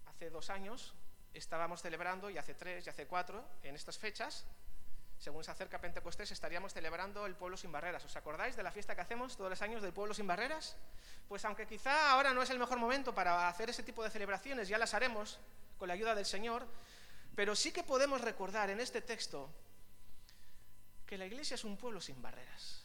hace 0.07 0.31
dos 0.31 0.49
años, 0.49 0.95
estábamos 1.33 1.83
celebrando, 1.83 2.31
y 2.31 2.39
hace 2.39 2.55
tres, 2.55 2.87
y 2.87 2.89
hace 2.89 3.05
cuatro, 3.05 3.45
en 3.61 3.75
estas 3.75 3.99
fechas, 3.99 4.47
según 5.19 5.43
se 5.43 5.51
acerca 5.51 5.79
Pentecostés, 5.79 6.31
estaríamos 6.31 6.73
celebrando 6.73 7.27
el 7.27 7.35
pueblo 7.35 7.55
sin 7.55 7.71
barreras. 7.71 8.03
¿Os 8.03 8.15
acordáis 8.15 8.55
de 8.55 8.63
la 8.63 8.71
fiesta 8.71 8.95
que 8.95 9.01
hacemos 9.01 9.37
todos 9.37 9.49
los 9.51 9.61
años 9.61 9.83
del 9.83 9.93
pueblo 9.93 10.15
sin 10.15 10.25
barreras? 10.25 10.75
Pues 11.27 11.45
aunque 11.45 11.67
quizá 11.67 12.11
ahora 12.11 12.33
no 12.33 12.41
es 12.41 12.49
el 12.49 12.57
mejor 12.57 12.79
momento 12.79 13.13
para 13.13 13.47
hacer 13.47 13.69
ese 13.69 13.83
tipo 13.83 14.03
de 14.03 14.09
celebraciones, 14.09 14.67
ya 14.67 14.77
las 14.79 14.95
haremos 14.95 15.39
con 15.77 15.87
la 15.87 15.93
ayuda 15.93 16.15
del 16.15 16.25
Señor, 16.25 16.65
pero 17.35 17.55
sí 17.55 17.71
que 17.71 17.83
podemos 17.83 18.21
recordar 18.21 18.71
en 18.71 18.79
este 18.79 19.01
texto 19.01 19.49
que 21.07 21.17
la 21.17 21.25
iglesia 21.25 21.55
es 21.55 21.63
un 21.63 21.77
pueblo 21.77 22.01
sin 22.01 22.21
barreras. 22.21 22.83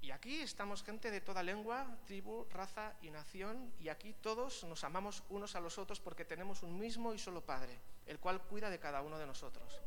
Y 0.00 0.12
aquí 0.12 0.40
estamos 0.40 0.82
gente 0.82 1.10
de 1.10 1.20
toda 1.20 1.42
lengua, 1.42 1.86
tribu, 2.06 2.46
raza 2.50 2.94
y 3.02 3.10
nación, 3.10 3.70
y 3.78 3.90
aquí 3.90 4.14
todos 4.14 4.64
nos 4.64 4.82
amamos 4.82 5.22
unos 5.28 5.54
a 5.54 5.60
los 5.60 5.76
otros 5.76 6.00
porque 6.00 6.24
tenemos 6.24 6.62
un 6.62 6.78
mismo 6.78 7.12
y 7.12 7.18
solo 7.18 7.44
Padre, 7.44 7.78
el 8.06 8.18
cual 8.18 8.40
cuida 8.40 8.70
de 8.70 8.80
cada 8.80 9.02
uno 9.02 9.18
de 9.18 9.26
nosotros. 9.26 9.78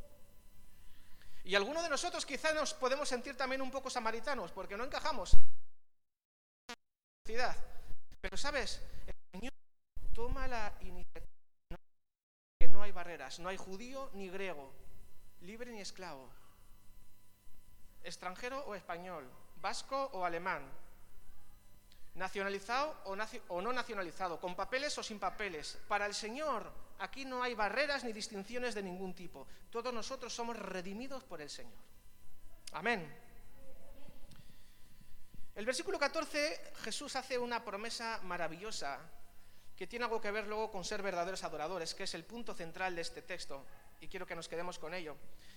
Y 1.43 1.55
algunos 1.55 1.81
de 1.83 1.89
nosotros 1.89 2.25
quizá 2.27 2.53
nos 2.53 2.75
podemos 2.75 3.09
sentir 3.09 3.35
también 3.35 3.62
un 3.62 3.71
poco 3.71 3.89
samaritanos, 3.89 4.51
porque 4.51 4.77
no 4.77 4.85
encajamos. 4.85 5.35
Pero 7.25 8.38
sabes, 8.38 8.81
el 9.07 9.15
Señor 9.31 9.53
toma 10.13 10.47
la 10.47 10.77
iniciativa 10.81 11.27
que 12.59 12.67
no 12.67 12.83
hay 12.83 12.91
barreras, 12.91 13.39
no 13.39 13.50
hay 13.50 13.57
judío 13.57 14.12
ni 14.13 14.29
griego, 14.29 14.71
libre 15.41 15.71
ni 15.71 15.81
esclavo, 15.81 16.29
extranjero 18.03 18.63
o 18.67 18.75
español, 18.75 19.29
vasco 19.57 20.10
o 20.13 20.25
alemán, 20.25 20.63
nacionalizado 22.15 22.95
o, 23.05 23.62
no 23.62 23.74
nacionalizado, 23.74 24.39
con 24.39 24.55
papeles 24.55 24.98
o 24.98 25.03
sin 25.03 25.19
papeles. 25.19 25.79
Para 25.88 26.05
el 26.05 26.13
Señor 26.13 26.72
aquí 27.00 27.25
no 27.25 27.41
hay 27.41 27.55
barreras 27.55 28.03
ni 28.03 28.13
distinciones 28.13 28.75
de 28.75 28.83
ningún 28.83 29.13
tipo. 29.13 29.48
Todos 29.72 29.93
nosotros 29.93 30.33
somos 30.33 30.57
redimidos 30.57 31.24
por 31.24 31.41
el 31.41 31.50
Señor. 31.50 31.74
Amén. 32.74 33.24
El 35.55 35.65
versículo 35.65 36.00
14, 36.00 36.74
Jesús 36.83 37.15
hace 37.15 37.38
una 37.38 37.63
promesa 37.63 38.19
maravillosa 38.24 39.00
que 39.75 39.88
tiene 39.88 40.05
algo 40.05 40.22
que 40.22 40.31
ver 40.31 40.48
luego 40.48 40.72
con 40.72 40.83
ser 40.83 41.01
verdaderos 41.01 41.43
adoradores, 41.43 41.93
que 41.93 42.03
es 42.03 42.13
el 42.13 42.24
punto 42.25 42.53
central 42.53 42.95
de 42.95 43.01
este 43.01 43.22
texto, 43.22 43.65
y 44.00 44.07
quiero 44.07 44.25
que 44.25 44.36
nos 44.36 44.48
quedemos 44.48 44.79
con 44.79 44.93
ello. 44.93 45.15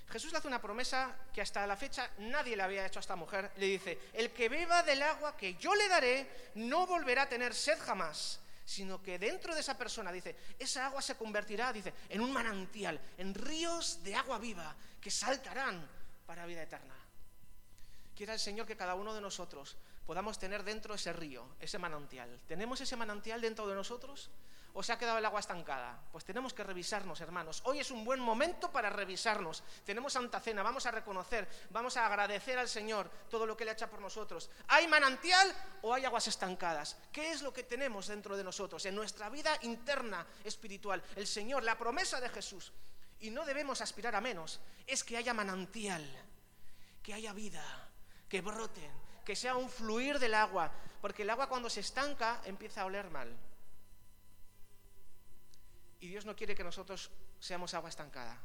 Jesús 0.08 0.30
le 0.32 0.38
hace 0.38 0.48
una 0.48 0.62
promesa 0.62 1.16
que 1.32 1.40
hasta 1.40 1.66
la 1.66 1.76
fecha 1.76 2.10
nadie 2.18 2.56
le 2.56 2.62
había 2.62 2.86
hecho 2.86 2.98
a 2.98 3.00
esta 3.00 3.16
mujer. 3.16 3.50
Le 3.56 3.66
dice, 3.66 3.98
el 4.12 4.30
que 4.30 4.48
beba 4.48 4.82
del 4.82 5.02
agua 5.02 5.36
que 5.36 5.54
yo 5.54 5.74
le 5.74 5.88
daré 5.88 6.50
no 6.54 6.86
volverá 6.86 7.22
a 7.22 7.28
tener 7.28 7.54
sed 7.54 7.78
jamás, 7.80 8.40
sino 8.64 9.02
que 9.02 9.18
dentro 9.18 9.54
de 9.54 9.60
esa 9.60 9.76
persona, 9.76 10.12
dice, 10.12 10.36
esa 10.58 10.86
agua 10.86 11.02
se 11.02 11.16
convertirá, 11.16 11.72
dice, 11.72 11.92
en 12.08 12.20
un 12.20 12.32
manantial, 12.32 13.00
en 13.18 13.34
ríos 13.34 14.02
de 14.04 14.14
agua 14.14 14.38
viva 14.38 14.74
que 15.00 15.10
saltarán 15.10 15.88
para 16.24 16.46
vida 16.46 16.62
eterna. 16.62 16.94
Quiera 18.14 18.32
el 18.32 18.40
Señor 18.40 18.66
que 18.66 18.76
cada 18.76 18.94
uno 18.94 19.12
de 19.12 19.20
nosotros 19.20 19.76
podamos 20.06 20.38
tener 20.38 20.62
dentro 20.62 20.94
ese 20.94 21.12
río, 21.12 21.46
ese 21.60 21.78
manantial. 21.78 22.40
¿Tenemos 22.46 22.80
ese 22.80 22.96
manantial 22.96 23.40
dentro 23.40 23.66
de 23.66 23.74
nosotros? 23.74 24.30
¿O 24.78 24.82
se 24.82 24.92
ha 24.92 24.98
quedado 24.98 25.16
el 25.16 25.24
agua 25.24 25.40
estancada? 25.40 25.98
Pues 26.12 26.22
tenemos 26.26 26.52
que 26.52 26.62
revisarnos, 26.62 27.18
hermanos. 27.22 27.62
Hoy 27.64 27.78
es 27.78 27.90
un 27.90 28.04
buen 28.04 28.20
momento 28.20 28.70
para 28.70 28.90
revisarnos. 28.90 29.62
Tenemos 29.86 30.12
Santa 30.12 30.38
Cena, 30.38 30.62
vamos 30.62 30.84
a 30.84 30.90
reconocer, 30.90 31.48
vamos 31.70 31.96
a 31.96 32.04
agradecer 32.04 32.58
al 32.58 32.68
Señor 32.68 33.08
todo 33.30 33.46
lo 33.46 33.56
que 33.56 33.64
le 33.64 33.70
ha 33.70 33.72
hecho 33.72 33.88
por 33.88 34.02
nosotros. 34.02 34.50
¿Hay 34.68 34.86
manantial 34.86 35.50
o 35.80 35.94
hay 35.94 36.04
aguas 36.04 36.28
estancadas? 36.28 36.98
¿Qué 37.10 37.30
es 37.30 37.40
lo 37.40 37.54
que 37.54 37.62
tenemos 37.62 38.08
dentro 38.08 38.36
de 38.36 38.44
nosotros, 38.44 38.84
en 38.84 38.94
nuestra 38.94 39.30
vida 39.30 39.58
interna 39.62 40.26
espiritual? 40.44 41.02
El 41.14 41.26
Señor, 41.26 41.62
la 41.62 41.78
promesa 41.78 42.20
de 42.20 42.28
Jesús. 42.28 42.70
Y 43.20 43.30
no 43.30 43.46
debemos 43.46 43.80
aspirar 43.80 44.14
a 44.14 44.20
menos, 44.20 44.60
es 44.86 45.02
que 45.04 45.16
haya 45.16 45.32
manantial, 45.32 46.06
que 47.02 47.14
haya 47.14 47.32
vida, 47.32 47.64
que 48.28 48.42
broten, 48.42 48.92
que 49.24 49.36
sea 49.36 49.56
un 49.56 49.70
fluir 49.70 50.18
del 50.18 50.34
agua, 50.34 50.70
porque 51.00 51.22
el 51.22 51.30
agua 51.30 51.48
cuando 51.48 51.70
se 51.70 51.80
estanca 51.80 52.42
empieza 52.44 52.82
a 52.82 52.84
oler 52.84 53.08
mal. 53.08 53.34
Y 56.00 56.08
Dios 56.08 56.24
no 56.26 56.36
quiere 56.36 56.54
que 56.54 56.64
nosotros 56.64 57.10
seamos 57.40 57.74
agua 57.74 57.88
estancada. 57.88 58.38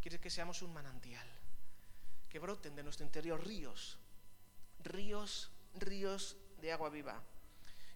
Quiere 0.00 0.20
que 0.20 0.30
seamos 0.30 0.62
un 0.62 0.72
manantial. 0.72 1.26
Que 2.28 2.38
broten 2.38 2.74
de 2.74 2.82
nuestro 2.82 3.04
interior 3.04 3.44
ríos. 3.44 3.98
Ríos, 4.80 5.50
ríos 5.74 6.36
de 6.60 6.72
agua 6.72 6.90
viva. 6.90 7.22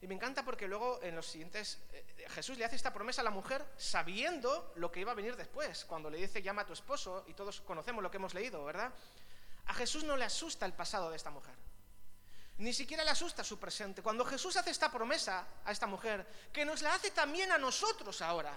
Y 0.02 0.06
me 0.06 0.14
encanta 0.14 0.44
porque 0.44 0.66
luego 0.66 0.98
en 1.02 1.14
los 1.14 1.26
siguientes, 1.26 1.78
eh, 1.92 2.26
Jesús 2.30 2.56
le 2.56 2.64
hace 2.64 2.76
esta 2.76 2.92
promesa 2.92 3.20
a 3.20 3.24
la 3.24 3.30
mujer 3.30 3.66
sabiendo 3.76 4.72
lo 4.76 4.90
que 4.90 5.00
iba 5.00 5.12
a 5.12 5.14
venir 5.14 5.36
después, 5.36 5.84
cuando 5.84 6.08
le 6.08 6.16
dice 6.16 6.42
llama 6.42 6.62
a 6.62 6.66
tu 6.66 6.72
esposo, 6.72 7.24
y 7.28 7.34
todos 7.34 7.60
conocemos 7.60 8.02
lo 8.02 8.10
que 8.10 8.16
hemos 8.16 8.32
leído, 8.32 8.64
¿verdad? 8.64 8.92
A 9.66 9.74
Jesús 9.74 10.04
no 10.04 10.16
le 10.16 10.24
asusta 10.24 10.64
el 10.64 10.72
pasado 10.72 11.10
de 11.10 11.16
esta 11.16 11.30
mujer. 11.30 11.54
Ni 12.60 12.74
siquiera 12.74 13.02
le 13.02 13.10
asusta 13.10 13.42
su 13.42 13.58
presente. 13.58 14.02
Cuando 14.02 14.22
Jesús 14.22 14.54
hace 14.54 14.70
esta 14.70 14.92
promesa 14.92 15.46
a 15.64 15.72
esta 15.72 15.86
mujer, 15.86 16.26
que 16.52 16.64
nos 16.66 16.82
la 16.82 16.94
hace 16.94 17.10
también 17.10 17.50
a 17.52 17.58
nosotros 17.58 18.20
ahora. 18.20 18.52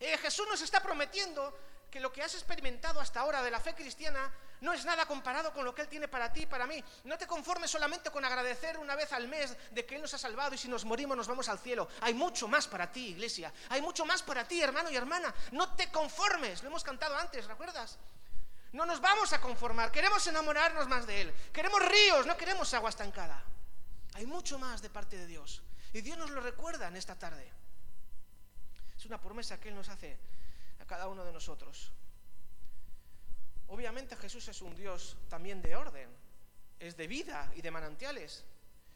Eh, 0.00 0.18
Jesús 0.18 0.44
nos 0.48 0.60
está 0.60 0.82
prometiendo 0.82 1.56
que 1.88 2.00
lo 2.00 2.12
que 2.12 2.20
has 2.20 2.34
experimentado 2.34 2.98
hasta 2.98 3.20
ahora 3.20 3.40
de 3.44 3.50
la 3.52 3.60
fe 3.60 3.74
cristiana 3.74 4.28
no 4.60 4.72
es 4.72 4.84
nada 4.84 5.06
comparado 5.06 5.52
con 5.52 5.64
lo 5.64 5.72
que 5.72 5.82
Él 5.82 5.88
tiene 5.88 6.08
para 6.08 6.32
ti 6.32 6.42
y 6.42 6.46
para 6.46 6.66
mí. 6.66 6.82
No 7.04 7.16
te 7.16 7.28
conformes 7.28 7.70
solamente 7.70 8.10
con 8.10 8.24
agradecer 8.24 8.76
una 8.76 8.96
vez 8.96 9.12
al 9.12 9.28
mes 9.28 9.56
de 9.70 9.86
que 9.86 9.94
Él 9.94 10.02
nos 10.02 10.14
ha 10.14 10.18
salvado 10.18 10.56
y 10.56 10.58
si 10.58 10.66
nos 10.66 10.84
morimos 10.84 11.16
nos 11.16 11.28
vamos 11.28 11.48
al 11.48 11.60
cielo. 11.60 11.88
Hay 12.00 12.14
mucho 12.14 12.48
más 12.48 12.66
para 12.66 12.90
ti, 12.90 13.10
iglesia. 13.10 13.52
Hay 13.68 13.82
mucho 13.82 14.04
más 14.04 14.20
para 14.24 14.48
ti, 14.48 14.60
hermano 14.60 14.90
y 14.90 14.96
hermana. 14.96 15.32
No 15.52 15.76
te 15.76 15.92
conformes. 15.92 16.60
Lo 16.64 16.70
hemos 16.70 16.82
cantado 16.82 17.16
antes, 17.16 17.46
¿recuerdas? 17.46 17.98
No 18.72 18.86
nos 18.86 19.00
vamos 19.00 19.32
a 19.32 19.40
conformar, 19.40 19.92
queremos 19.92 20.26
enamorarnos 20.26 20.88
más 20.88 21.06
de 21.06 21.22
Él. 21.22 21.34
Queremos 21.52 21.84
ríos, 21.84 22.26
no 22.26 22.36
queremos 22.36 22.72
agua 22.72 22.90
estancada. 22.90 23.42
Hay 24.14 24.26
mucho 24.26 24.58
más 24.58 24.80
de 24.80 24.90
parte 24.90 25.16
de 25.16 25.26
Dios. 25.26 25.62
Y 25.92 26.00
Dios 26.00 26.16
nos 26.16 26.30
lo 26.30 26.40
recuerda 26.40 26.88
en 26.88 26.96
esta 26.96 27.18
tarde. 27.18 27.50
Es 28.96 29.04
una 29.04 29.20
promesa 29.20 29.60
que 29.60 29.68
Él 29.68 29.74
nos 29.74 29.88
hace 29.88 30.18
a 30.80 30.86
cada 30.86 31.08
uno 31.08 31.24
de 31.24 31.32
nosotros. 31.32 31.92
Obviamente 33.68 34.16
Jesús 34.16 34.48
es 34.48 34.62
un 34.62 34.74
Dios 34.74 35.16
también 35.28 35.60
de 35.62 35.76
orden, 35.76 36.08
es 36.78 36.96
de 36.96 37.06
vida 37.06 37.50
y 37.54 37.62
de 37.62 37.70
manantiales. 37.70 38.44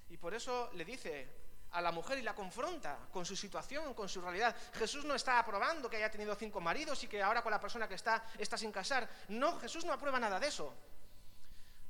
Y 0.08 0.16
por 0.16 0.34
eso 0.34 0.70
le 0.74 0.84
dice 0.84 1.28
a 1.72 1.80
la 1.80 1.92
mujer 1.92 2.18
y 2.18 2.22
la 2.22 2.34
confronta 2.34 2.98
con 3.12 3.24
su 3.24 3.36
situación, 3.36 3.94
con 3.94 4.08
su 4.08 4.20
realidad. 4.20 4.54
Jesús 4.74 5.04
no 5.04 5.14
está 5.14 5.38
aprobando 5.38 5.90
que 5.90 5.96
haya 5.96 6.10
tenido 6.10 6.34
cinco 6.34 6.60
maridos 6.60 7.02
y 7.04 7.08
que 7.08 7.22
ahora 7.22 7.42
con 7.42 7.50
la 7.50 7.60
persona 7.60 7.88
que 7.88 7.94
está 7.94 8.24
está 8.38 8.56
sin 8.56 8.72
casar. 8.72 9.08
No, 9.28 9.58
Jesús 9.58 9.84
no 9.84 9.92
aprueba 9.92 10.18
nada 10.18 10.40
de 10.40 10.46
eso. 10.46 10.72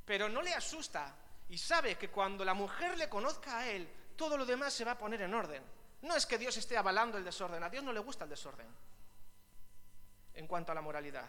Pero 0.05 0.29
no 0.29 0.41
le 0.41 0.53
asusta 0.53 1.15
y 1.49 1.57
sabe 1.57 1.97
que 1.97 2.09
cuando 2.09 2.43
la 2.43 2.53
mujer 2.53 2.97
le 2.97 3.09
conozca 3.09 3.59
a 3.59 3.67
él, 3.69 3.89
todo 4.15 4.37
lo 4.37 4.45
demás 4.45 4.73
se 4.73 4.83
va 4.83 4.91
a 4.91 4.97
poner 4.97 5.21
en 5.21 5.33
orden. 5.33 5.63
No 6.01 6.15
es 6.15 6.25
que 6.25 6.37
Dios 6.37 6.55
esté 6.57 6.77
avalando 6.77 7.17
el 7.17 7.23
desorden, 7.23 7.63
a 7.63 7.69
Dios 7.69 7.83
no 7.83 7.93
le 7.93 7.99
gusta 7.99 8.25
el 8.25 8.29
desorden 8.29 8.67
en 10.33 10.47
cuanto 10.47 10.71
a 10.71 10.75
la 10.75 10.81
moralidad. 10.81 11.25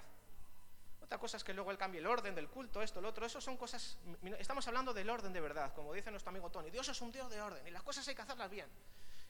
Otra 1.08 1.16
cosa 1.16 1.38
es 1.38 1.44
que 1.44 1.54
luego 1.54 1.70
él 1.70 1.78
cambie 1.78 2.00
el 2.00 2.06
orden 2.06 2.34
del 2.34 2.50
culto, 2.50 2.82
esto, 2.82 3.00
lo 3.00 3.08
otro. 3.08 3.24
Eso 3.24 3.40
son 3.40 3.56
cosas. 3.56 3.96
Estamos 4.38 4.68
hablando 4.68 4.92
del 4.92 5.08
orden 5.08 5.32
de 5.32 5.40
verdad, 5.40 5.72
como 5.72 5.94
dice 5.94 6.10
nuestro 6.10 6.28
amigo 6.28 6.50
Tony. 6.50 6.68
Dios 6.70 6.86
es 6.86 7.00
un 7.00 7.10
Dios 7.10 7.30
de 7.30 7.40
orden 7.40 7.66
y 7.66 7.70
las 7.70 7.82
cosas 7.82 8.06
hay 8.08 8.14
que 8.14 8.20
hacerlas 8.20 8.50
bien. 8.50 8.66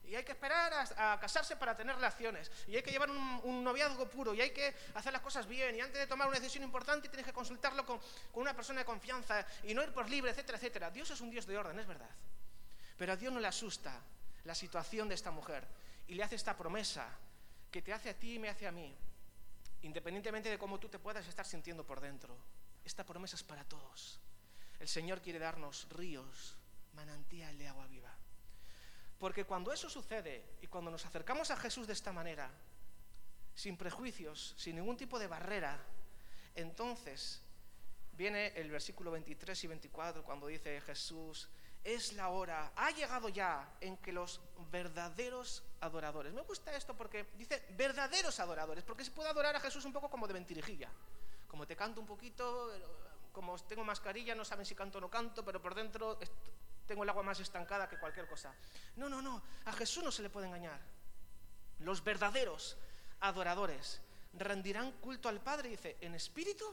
Y 0.03 0.17
hay 0.17 0.25
que 0.25 0.33
esperar 0.33 0.73
a, 0.73 1.21
casarse 1.21 1.55
para 1.55 1.77
tener 1.77 1.95
relaciones. 1.95 2.51
Y 2.67 2.75
hay 2.75 2.83
que 2.83 2.91
llevar 2.91 3.09
un, 3.09 3.63
noviazgo 3.63 4.09
puro. 4.09 4.35
Y 4.35 4.41
hay 4.41 4.51
que 4.51 4.75
hacer 4.95 5.13
las 5.13 5.23
cosas 5.23 5.47
bien. 5.47 5.77
Y 5.77 5.81
antes 5.81 6.01
de 6.01 6.09
tomar 6.09 6.27
una 6.27 6.41
decisión 6.41 6.65
importante 6.65 7.09
tienes 7.09 7.25
que 7.25 7.33
consultarlo 7.33 7.87
con, 7.87 8.01
con 8.33 8.43
una 8.43 8.55
persona 8.55 8.81
de 8.81 8.85
confianza. 8.85 9.47
Y 9.63 9.73
no 9.73 9.85
ir 9.85 9.93
por 9.93 10.11
libre, 10.11 10.33
etcétera, 10.33 10.59
etcétera. 10.59 10.91
Dios 10.91 11.09
es 11.13 11.21
un 11.21 11.31
Dios 11.31 11.47
de 11.47 11.57
orden, 11.57 11.79
es 11.79 11.87
verdad. 11.87 12.11
Pero 12.97 13.13
a 13.13 13.17
Dios 13.17 13.33
no 13.33 13.39
le 13.39 13.47
asusta 13.47 14.01
la 14.43 14.55
situación 14.57 15.09
de 15.09 15.15
esta 15.15 15.31
mujer. 15.31 15.65
Y 16.09 16.15
le 16.15 16.25
hace 16.25 16.35
esta 16.35 16.57
promesa 16.57 17.07
que 17.71 17.83
te 17.83 17.93
hace 17.93 18.11
a 18.11 18.15
ti 18.15 18.35
y 18.35 18.39
me 18.41 18.49
hace 18.49 18.67
a 18.67 18.73
mí 18.73 18.97
independientemente 19.83 20.49
de 20.49 20.59
cómo 20.59 20.79
tú 20.79 20.89
te 20.89 20.99
puedas 20.99 21.27
estar 21.27 21.47
sintiendo 21.47 21.87
por 21.87 22.01
dentro. 22.01 22.37
Esta 22.85 23.05
promesa 23.05 23.37
es 23.37 23.43
para 23.43 23.65
todos. 23.65 24.21
El 24.81 24.89
Señor 24.89 25.21
quiere 25.21 25.39
darnos 25.39 25.89
ríos, 25.91 26.57
manantial 26.95 27.57
de 27.59 27.69
agua 27.69 27.87
viva. 27.87 28.15
Porque 29.19 29.45
cuando 29.45 29.73
eso 29.73 29.91
sucede 29.91 30.45
y 30.63 30.69
cuando 30.69 30.91
nos 30.91 31.05
acercamos 31.05 31.51
a 31.51 31.57
Jesús 31.57 31.87
de 31.87 31.93
esta 31.93 32.13
manera, 32.13 32.51
sin 33.55 33.77
prejuicios, 33.77 34.55
sin 34.57 34.77
ningún 34.77 34.97
tipo 34.97 35.19
de 35.19 35.27
barrera, 35.27 35.79
entonces 36.55 37.43
viene 38.13 38.49
el 38.57 38.71
versículo 38.71 39.11
23 39.11 39.65
y 39.65 39.67
24 39.67 40.25
cuando 40.25 40.47
dice 40.47 40.81
Jesús, 40.81 41.49
es 41.85 42.13
la 42.13 42.29
hora, 42.29 42.73
ha 42.77 42.91
llegado 42.91 43.29
ya 43.29 43.77
en 43.81 43.97
que 43.99 44.13
los 44.13 44.41
verdaderos 44.71 45.63
adoradores. 45.81 46.33
Me 46.33 46.43
gusta 46.43 46.75
esto 46.77 46.95
porque 46.97 47.27
dice 47.37 47.65
verdaderos 47.77 48.39
adoradores, 48.41 48.85
porque 48.85 49.05
se 49.05 49.11
puede 49.11 49.31
adorar 49.31 49.57
a 49.57 49.61
Jesús 49.61 49.85
un 49.85 49.93
poco 49.93 50.11
como 50.11 50.27
de 50.27 50.35
mentirijilla. 50.35 50.91
Como 51.47 51.67
te 51.67 51.77
canto 51.77 52.01
un 52.01 52.07
poquito, 52.07 52.73
como 53.33 53.59
tengo 53.61 53.85
mascarilla, 53.85 54.35
no 54.35 54.45
saben 54.45 54.67
si 54.67 54.75
canto 54.75 54.99
o 54.99 55.01
no 55.01 55.09
canto, 55.09 55.45
pero 55.45 55.63
por 55.63 55.75
dentro 55.75 56.19
tengo 56.87 57.05
el 57.05 57.09
agua 57.09 57.23
más 57.23 57.41
estancada 57.41 57.89
que 57.89 57.99
cualquier 57.99 58.27
cosa. 58.27 58.55
No, 58.97 59.09
no, 59.09 59.23
no, 59.23 59.43
a 59.65 59.73
Jesús 59.73 60.03
no 60.03 60.13
se 60.13 60.23
le 60.23 60.31
puede 60.31 60.47
engañar. 60.47 60.81
Los 61.81 62.03
verdaderos 62.03 62.77
adoradores 63.21 64.01
rendirán 64.35 64.93
culto 64.93 65.29
al 65.29 65.41
Padre, 65.41 65.71
dice, 65.71 65.97
en 66.01 66.15
espíritu 66.15 66.65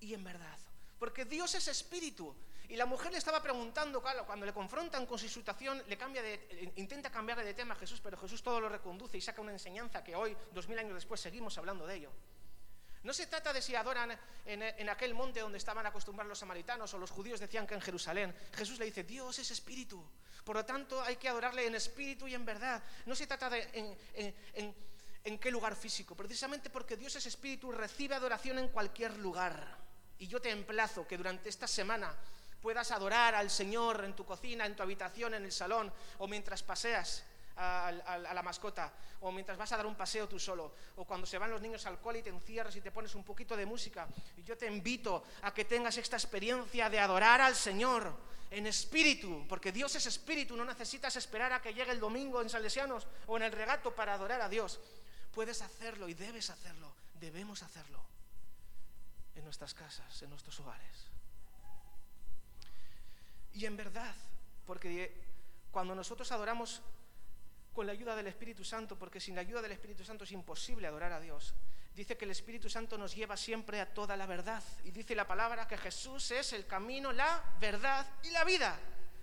y 0.00 0.14
en 0.14 0.22
verdad. 0.22 0.58
Porque 0.98 1.24
Dios 1.24 1.54
es 1.54 1.68
espíritu 1.68 2.34
y 2.68 2.76
la 2.76 2.86
mujer 2.86 3.12
le 3.12 3.18
estaba 3.18 3.42
preguntando, 3.42 4.00
claro, 4.00 4.24
cuando 4.24 4.46
le 4.46 4.52
confrontan 4.52 5.06
con 5.06 5.18
su 5.18 5.28
situación, 5.28 5.82
le 5.86 5.96
cambia 5.98 6.22
de, 6.22 6.72
intenta 6.76 7.10
cambiarle 7.10 7.44
de 7.44 7.54
tema 7.54 7.74
a 7.74 7.76
Jesús, 7.76 8.00
pero 8.02 8.16
Jesús 8.16 8.42
todo 8.42 8.60
lo 8.60 8.68
reconduce 8.68 9.18
y 9.18 9.20
saca 9.20 9.42
una 9.42 9.52
enseñanza 9.52 10.02
que 10.02 10.16
hoy, 10.16 10.36
dos 10.52 10.68
mil 10.68 10.78
años 10.78 10.94
después, 10.94 11.20
seguimos 11.20 11.56
hablando 11.58 11.86
de 11.86 11.96
ello. 11.96 12.12
No 13.02 13.12
se 13.12 13.26
trata 13.26 13.52
de 13.52 13.60
si 13.60 13.74
adoran 13.74 14.18
en, 14.46 14.62
en, 14.62 14.88
aquel 14.88 15.12
monte 15.12 15.40
donde 15.40 15.58
estaban 15.58 15.84
acostumbrados 15.84 16.30
los 16.30 16.38
samaritanos 16.38 16.94
o 16.94 16.98
los 16.98 17.10
judíos 17.10 17.38
decían 17.38 17.66
que 17.66 17.74
en 17.74 17.82
Jerusalén. 17.82 18.34
Jesús 18.54 18.78
le 18.78 18.86
dice, 18.86 19.04
Dios 19.04 19.38
es 19.38 19.50
espíritu. 19.50 20.02
Por 20.42 20.56
lo 20.56 20.64
tanto, 20.64 21.02
hay 21.02 21.16
que 21.16 21.28
adorarle 21.28 21.66
en 21.66 21.74
espíritu 21.74 22.26
y 22.26 22.34
en 22.34 22.46
verdad. 22.46 22.82
No 23.04 23.14
se 23.14 23.26
trata 23.26 23.50
de 23.50 23.68
en, 23.74 24.34
en, 24.54 24.74
en 25.22 25.38
qué 25.38 25.50
lugar 25.50 25.76
físico, 25.76 26.14
precisamente 26.14 26.70
porque 26.70 26.96
Dios 26.96 27.14
es 27.16 27.26
espíritu, 27.26 27.72
recibe 27.72 28.14
adoración 28.14 28.58
en 28.58 28.68
cualquier 28.68 29.18
lugar. 29.18 29.76
Y 30.18 30.26
yo 30.26 30.40
te 30.40 30.50
emplazo 30.50 31.06
que 31.06 31.18
durante 31.18 31.48
esta 31.48 31.66
semana 31.66 32.14
puedas 32.64 32.90
adorar 32.92 33.34
al 33.34 33.50
Señor 33.50 34.06
en 34.06 34.16
tu 34.16 34.24
cocina, 34.24 34.64
en 34.64 34.74
tu 34.74 34.82
habitación, 34.82 35.34
en 35.34 35.44
el 35.44 35.52
salón, 35.52 35.92
o 36.16 36.26
mientras 36.26 36.62
paseas 36.62 37.22
a, 37.56 37.92
la 37.92 38.42
mascota, 38.42 38.90
o 39.20 39.30
mientras 39.30 39.58
vas 39.58 39.70
a 39.72 39.76
dar 39.76 39.84
un 39.84 39.94
paseo 39.94 40.26
tú 40.26 40.40
solo, 40.40 40.72
o 40.96 41.04
cuando 41.04 41.26
se 41.26 41.36
van 41.36 41.50
los 41.50 41.60
niños 41.60 41.84
al 41.84 42.00
cole 42.00 42.20
y 42.20 42.22
te 42.22 42.30
encierras 42.30 42.74
y 42.74 42.80
te 42.80 42.90
pones 42.90 43.14
un 43.16 43.22
poquito 43.22 43.54
de 43.54 43.66
música. 43.66 44.08
Y 44.38 44.44
yo 44.44 44.56
te 44.56 44.66
invito 44.66 45.24
a 45.42 45.52
que 45.52 45.66
tengas 45.66 45.98
esta 45.98 46.16
experiencia 46.16 46.88
de 46.88 46.98
adorar 46.98 47.42
al 47.42 47.54
Señor 47.54 48.10
en 48.50 48.66
espíritu, 48.66 49.44
porque 49.46 49.70
Dios 49.70 49.94
es 49.96 50.06
espíritu, 50.06 50.56
no 50.56 50.64
necesitas 50.64 51.14
esperar 51.16 51.52
a 51.52 51.60
que 51.60 51.74
llegue 51.74 51.92
el 51.92 52.00
domingo 52.00 52.40
en 52.40 52.48
Salesianos 52.48 53.06
o 53.26 53.36
en 53.36 53.42
el 53.42 53.52
regato 53.52 53.94
para 53.94 54.14
adorar 54.14 54.40
a 54.40 54.48
Dios. 54.48 54.80
Puedes 55.34 55.60
hacerlo 55.60 56.08
y 56.08 56.14
debes 56.14 56.48
hacerlo, 56.48 56.94
debemos 57.12 57.62
hacerlo 57.62 58.02
en 59.34 59.44
nuestras 59.44 59.74
casas, 59.74 60.22
en 60.22 60.30
nuestros 60.30 60.58
hogares. 60.60 61.13
Y 63.54 63.66
en 63.66 63.76
verdad, 63.76 64.14
porque 64.66 65.14
cuando 65.70 65.94
nosotros 65.94 66.30
adoramos 66.32 66.82
con 67.72 67.86
la 67.86 67.92
ayuda 67.92 68.14
del 68.14 68.26
Espíritu 68.26 68.64
Santo, 68.64 68.96
porque 68.96 69.20
sin 69.20 69.34
la 69.34 69.40
ayuda 69.40 69.62
del 69.62 69.72
Espíritu 69.72 70.04
Santo 70.04 70.24
es 70.24 70.32
imposible 70.32 70.86
adorar 70.86 71.12
a 71.12 71.20
Dios, 71.20 71.54
dice 71.94 72.16
que 72.16 72.24
el 72.24 72.32
Espíritu 72.32 72.68
Santo 72.68 72.98
nos 72.98 73.14
lleva 73.14 73.36
siempre 73.36 73.80
a 73.80 73.92
toda 73.92 74.16
la 74.16 74.26
verdad. 74.26 74.62
Y 74.84 74.90
dice 74.90 75.14
la 75.14 75.26
palabra 75.26 75.68
que 75.68 75.78
Jesús 75.78 76.30
es 76.32 76.52
el 76.52 76.66
camino, 76.66 77.12
la 77.12 77.42
verdad 77.60 78.06
y 78.24 78.30
la 78.30 78.44
vida. 78.44 78.78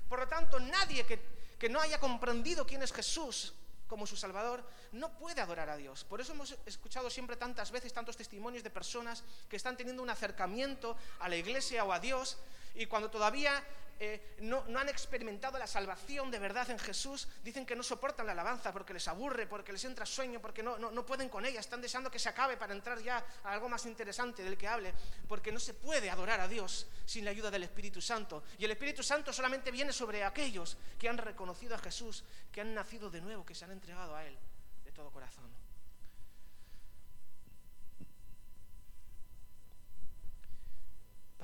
Por 0.07 0.19
lo 0.19 0.27
tanto, 0.27 0.59
nadie 0.59 1.05
que, 1.05 1.19
que 1.59 1.69
no 1.69 1.79
haya 1.79 1.99
comprendido 1.99 2.65
quién 2.65 2.83
es 2.83 2.93
Jesús 2.93 3.53
como 3.87 4.07
su 4.07 4.15
Salvador, 4.15 4.63
no 4.93 5.17
puede 5.17 5.41
adorar 5.41 5.69
a 5.69 5.75
Dios. 5.75 6.05
Por 6.05 6.21
eso 6.21 6.31
hemos 6.31 6.55
escuchado 6.65 7.09
siempre 7.09 7.35
tantas 7.35 7.71
veces 7.71 7.91
tantos 7.91 8.15
testimonios 8.15 8.63
de 8.63 8.69
personas 8.69 9.21
que 9.49 9.57
están 9.57 9.75
teniendo 9.75 10.01
un 10.01 10.09
acercamiento 10.09 10.95
a 11.19 11.27
la 11.27 11.35
iglesia 11.35 11.83
o 11.83 11.91
a 11.91 11.99
Dios 11.99 12.37
y 12.75 12.86
cuando 12.86 13.10
todavía 13.10 13.63
eh, 14.03 14.34
no, 14.39 14.63
han 14.79 14.89
experimentado 14.89 15.60
la 15.60 15.67
salvación 15.67 16.31
de 16.31 16.39
verdad 16.39 16.67
en 16.71 16.79
Jesús, 16.79 17.27
dicen 17.43 17.67
que 17.67 17.75
no 17.75 17.84
soportan 17.84 18.25
la 18.25 18.31
alabanza 18.31 18.73
porque 18.73 18.93
les 18.93 19.07
aburre, 19.07 19.45
porque 19.45 19.71
les 19.71 19.86
entra 19.86 20.07
sueño, 20.07 20.41
porque 20.41 20.63
no, 20.63 20.79
no, 20.79 21.05
pueden 21.05 21.29
con 21.29 21.45
ella, 21.45 21.60
están 21.60 21.84
deseando 21.84 22.10
que 22.10 22.17
se 22.17 22.27
acabe 22.27 22.57
para 22.57 22.73
entrar 22.73 22.99
ya 22.99 23.23
a 23.43 23.53
algo 23.53 23.69
más 23.69 23.86
interesante 23.86 24.43
del 24.43 24.57
que 24.57 24.67
hable, 24.67 24.91
porque 25.27 25.51
no 25.51 25.60
se 25.60 25.75
puede 25.75 26.10
adorar 26.10 26.39
a 26.39 26.47
Dios 26.47 26.88
sin 27.05 27.25
la 27.25 27.29
ayuda 27.29 27.51
del 27.51 27.62
Espíritu 27.62 28.01
Santo. 28.01 28.43
Y 28.57 28.65
el 28.65 28.71
Espíritu 28.71 29.03
Santo 29.03 29.31
solamente 29.31 29.69
viene 29.69 29.93
sobre 29.93 30.23
aquellos 30.23 30.77
que 30.97 31.07
han 31.07 31.19
reconocido 31.19 31.75
a 31.75 31.77
Jesús, 31.77 32.23
que 32.51 32.62
han 32.62 32.73
nacido 32.73 33.12
de 33.12 33.21
nuevo, 33.21 33.45
que 33.45 33.53
se 33.53 33.65
han 33.65 33.71
entregado 33.71 34.15
a 34.15 34.25
Él 34.25 34.36
de 34.84 34.91
todo 34.91 35.12
corazón. 35.12 35.61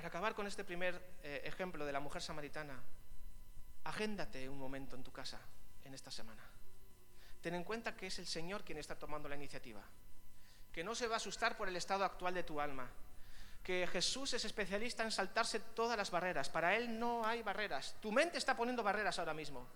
Acabar 0.08 0.34
con 0.34 0.48
este 0.48 0.63
primer 0.63 0.96
eh, 1.22 1.41
ejemplo 1.43 1.86
de 1.86 1.91
la 1.91 2.00
mujer 2.00 2.22
samaritana, 2.22 2.82
agéndate 3.84 4.48
un 4.48 4.58
momento 4.58 4.96
en 4.96 5.04
tu 5.04 5.12
casa 5.12 5.38
en 5.84 5.93
esta 5.93 6.10
semana. 6.12 6.41
Ten 7.41 7.56
en 7.56 7.65
cuenta 7.65 7.93
que 7.93 8.08
es 8.08 8.17
el 8.17 8.26
Señor 8.26 8.63
quien 8.63 8.78
está 8.78 8.98
tomando 8.98 9.28
la 9.28 9.36
iniciativa, 9.36 9.82
que 10.72 10.82
no 10.82 10.96
se 10.96 11.08
va 11.08 11.15
a 11.15 11.17
asustar 11.17 11.58
por 11.58 11.67
el 11.67 11.76
estado 11.76 12.06
actual 12.06 12.34
de 12.34 12.43
tu 12.43 12.62
alma, 12.62 12.89
que 13.62 13.86
Jesús 13.91 14.32
es 14.32 14.46
especialista 14.46 15.04
en 15.04 15.12
saltarse 15.12 15.60
todas 15.60 15.98
las 15.98 16.10
barreras. 16.10 16.50
Para 16.50 16.78
Él 16.78 16.98
no 16.98 17.26
hay 17.26 17.43
barreras. 17.43 17.98
Tu 18.00 18.10
mente 18.10 18.38
está 18.38 18.56
poniendo 18.56 18.84
barreras 18.84 19.20
ahora 19.20 19.34
mismo. 19.34 19.67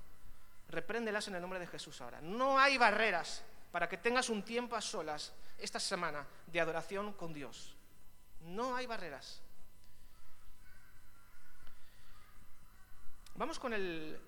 Repréndelas 0.69 1.27
en 1.27 1.35
el 1.35 1.41
nombre 1.41 1.59
de 1.59 1.67
Jesús 1.67 1.99
ahora. 1.99 2.21
No 2.21 2.57
hay 2.57 2.77
barreras 2.77 3.43
para 3.69 3.89
que 3.89 3.97
tengas 3.97 4.29
un 4.29 4.43
tiempo 4.43 4.77
a 4.77 4.81
solas 4.81 5.33
esta 5.57 5.81
semana 5.81 6.25
de 6.47 6.61
adoración 6.61 7.11
con 7.11 7.33
Dios. 7.33 7.75
No 8.39 8.77
hay 8.77 8.85
barreras. 8.85 9.41
Vamos 13.41 13.57
con 13.57 13.73
el, 13.73 14.19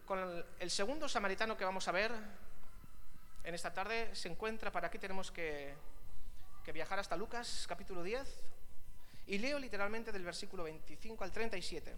segundo 0.69 1.08
samaritano 1.08 1.56
que 1.56 1.63
vamos 1.63 1.88
a 1.88 1.91
ver 1.91 2.12
en 3.43 3.54
esta 3.54 3.71
tarde. 3.71 4.10
Se 4.15 4.28
encuentra, 4.28 4.71
para 4.71 4.88
aquí 4.88 4.97
tenemos 4.97 5.32
que, 5.32 5.76
que 6.65 6.71
viajar 6.71 6.97
hasta 6.97 7.15
Lucas 7.15 7.67
capítulo 7.69 8.02
10 8.02 8.28
y 9.28 9.38
leo 9.38 9.60
literalmente 9.60 10.12
del 10.12 10.23
versículo 10.23 10.63
25 10.63 11.23
al 11.23 11.32
37. 11.32 11.95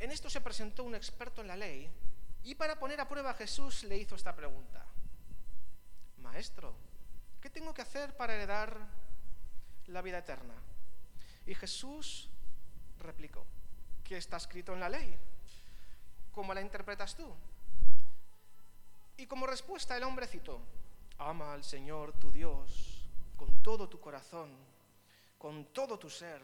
En 0.00 0.10
esto 0.10 0.28
se 0.28 0.40
presentó 0.40 0.82
un 0.82 0.96
experto 0.96 1.42
en 1.42 1.46
la 1.46 1.54
ley 1.54 1.88
y 2.42 2.56
para 2.56 2.80
poner 2.80 3.00
a 3.00 3.06
prueba 3.06 3.30
a 3.30 3.34
Jesús 3.34 3.84
le 3.84 3.98
hizo 3.98 4.16
esta 4.16 4.34
pregunta. 4.34 4.84
Maestro, 6.16 6.74
¿qué 7.40 7.50
tengo 7.50 7.72
que 7.72 7.82
hacer 7.82 8.16
para 8.16 8.34
heredar 8.34 8.76
la 9.86 10.02
vida 10.02 10.18
eterna? 10.18 10.54
Y 11.46 11.54
Jesús 11.54 12.28
replicó, 12.98 13.46
que 14.10 14.16
está 14.16 14.38
escrito 14.38 14.72
en 14.74 14.80
la 14.80 14.88
ley. 14.88 15.16
¿Cómo 16.32 16.52
la 16.52 16.60
interpretas 16.60 17.14
tú? 17.14 17.32
Y 19.16 19.24
como 19.24 19.46
respuesta 19.46 19.96
el 19.96 20.02
hombre 20.02 20.26
citó, 20.26 20.60
ama 21.18 21.52
al 21.52 21.62
Señor 21.62 22.14
tu 22.14 22.32
Dios 22.32 23.08
con 23.36 23.62
todo 23.62 23.88
tu 23.88 24.00
corazón, 24.00 24.50
con 25.38 25.66
todo 25.66 25.96
tu 25.96 26.10
ser, 26.10 26.42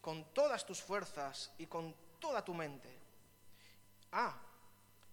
con 0.00 0.32
todas 0.32 0.64
tus 0.64 0.80
fuerzas 0.80 1.52
y 1.58 1.66
con 1.66 1.94
toda 2.18 2.42
tu 2.42 2.54
mente. 2.54 2.88
Ah, 4.10 4.40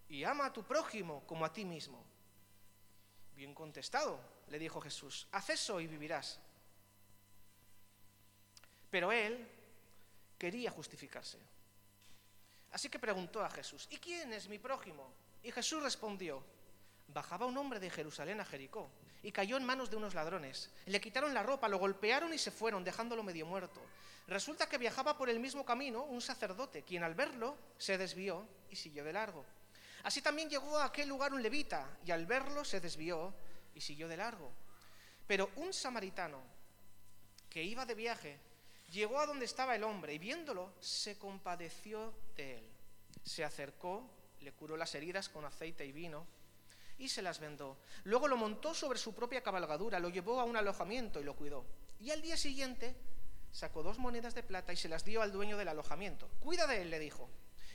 y 0.08 0.24
ama 0.24 0.46
a 0.46 0.54
tu 0.54 0.64
prójimo 0.64 1.28
como 1.28 1.44
a 1.44 1.52
ti 1.52 1.66
mismo. 1.66 2.02
Bien 3.36 3.54
contestado, 3.54 4.18
le 4.48 4.60
dijo 4.60 4.80
Jesús, 4.80 5.28
haz 5.34 5.50
eso 5.50 5.82
y 5.82 5.88
vivirás. 5.88 6.40
Pero 8.90 9.12
él 9.12 9.46
quería 10.38 10.72
justificarse. 10.72 11.38
Así 12.72 12.90
que 12.90 13.00
preguntó 13.00 13.44
a 13.44 13.50
Jesús, 13.50 13.88
¿y 13.90 13.98
quién 13.98 14.32
es 14.34 14.48
mi 14.48 14.58
prójimo? 14.58 15.12
Y 15.44 15.52
Jesús 15.52 15.84
respondió, 15.84 16.44
bajaba 17.08 17.46
un 17.46 17.58
hombre 17.58 17.80
de 17.80 17.90
Jerusalén 17.90 18.40
a 18.40 18.46
Jericó 18.46 18.90
y 19.24 19.32
cayó 19.32 19.58
en 19.58 19.66
manos 19.66 19.90
de 19.90 19.98
unos 19.98 20.16
ladrones. 20.16 20.70
Le 20.86 21.02
quitaron 21.02 21.34
la 21.34 21.44
ropa, 21.44 21.68
lo 21.68 21.78
golpearon 21.78 22.34
y 22.34 22.38
se 22.38 22.52
fueron, 22.52 22.84
dejándolo 22.84 23.24
medio 23.24 23.46
muerto. 23.46 23.82
Resulta 24.28 24.68
que 24.68 24.78
viajaba 24.78 25.18
por 25.18 25.30
el 25.30 25.40
mismo 25.40 25.66
camino 25.66 26.04
un 26.04 26.22
sacerdote, 26.22 26.84
quien 26.84 27.04
al 27.04 27.16
verlo 27.16 27.58
se 27.78 27.98
desvió 27.98 28.48
y 28.70 28.76
siguió 28.76 29.04
de 29.04 29.14
largo. 29.14 29.46
Así 30.04 30.22
también 30.22 30.50
llegó 30.50 30.78
a 30.78 30.86
aquel 30.86 31.10
lugar 31.10 31.34
un 31.34 31.44
levita 31.44 31.98
y 32.06 32.12
al 32.12 32.26
verlo 32.26 32.64
se 32.64 32.80
desvió 32.80 33.34
y 33.76 33.82
siguió 33.82 34.08
de 34.08 34.18
largo. 34.18 34.52
Pero 35.28 35.50
un 35.58 35.74
samaritano 35.74 36.42
que 37.50 37.64
iba 37.64 37.86
de 37.86 37.96
viaje 37.96 38.40
llegó 38.92 39.20
a 39.20 39.26
donde 39.26 39.46
estaba 39.46 39.76
el 39.76 39.84
hombre 39.84 40.14
y 40.14 40.20
viéndolo 40.20 40.74
se 40.80 41.18
compadeció 41.18 42.14
de 42.36 42.58
él. 42.58 42.70
Se 43.24 43.44
acercó, 43.44 44.10
le 44.42 44.52
curó 44.52 44.78
las 44.78 44.94
heridas 44.96 45.30
con 45.30 45.46
aceite 45.46 45.86
y 45.86 45.92
vino 45.92 46.28
y 46.98 47.10
se 47.10 47.22
las 47.22 47.40
vendó. 47.40 47.78
Luego 48.04 48.28
lo 48.28 48.38
montó 48.38 48.74
sobre 48.74 49.00
su 49.00 49.16
propia 49.16 49.42
cabalgadura, 49.42 50.00
lo 50.00 50.10
llevó 50.10 50.40
a 50.40 50.44
un 50.44 50.56
alojamiento 50.56 51.20
y 51.20 51.24
lo 51.24 51.36
cuidó. 51.36 51.66
Y 52.00 52.12
al 52.12 52.22
día 52.22 52.38
siguiente 52.38 52.96
sacó 53.52 53.82
dos 53.82 53.98
monedas 53.98 54.36
de 54.36 54.44
plata 54.44 54.74
y 54.74 54.78
se 54.78 54.90
las 54.90 55.04
dio 55.04 55.22
al 55.22 55.32
dueño 55.32 55.58
del 55.58 55.70
alojamiento. 55.70 56.30
Cuida 56.40 56.68
de 56.68 56.82
él, 56.82 56.90
le 56.90 57.00
dijo, 57.00 57.30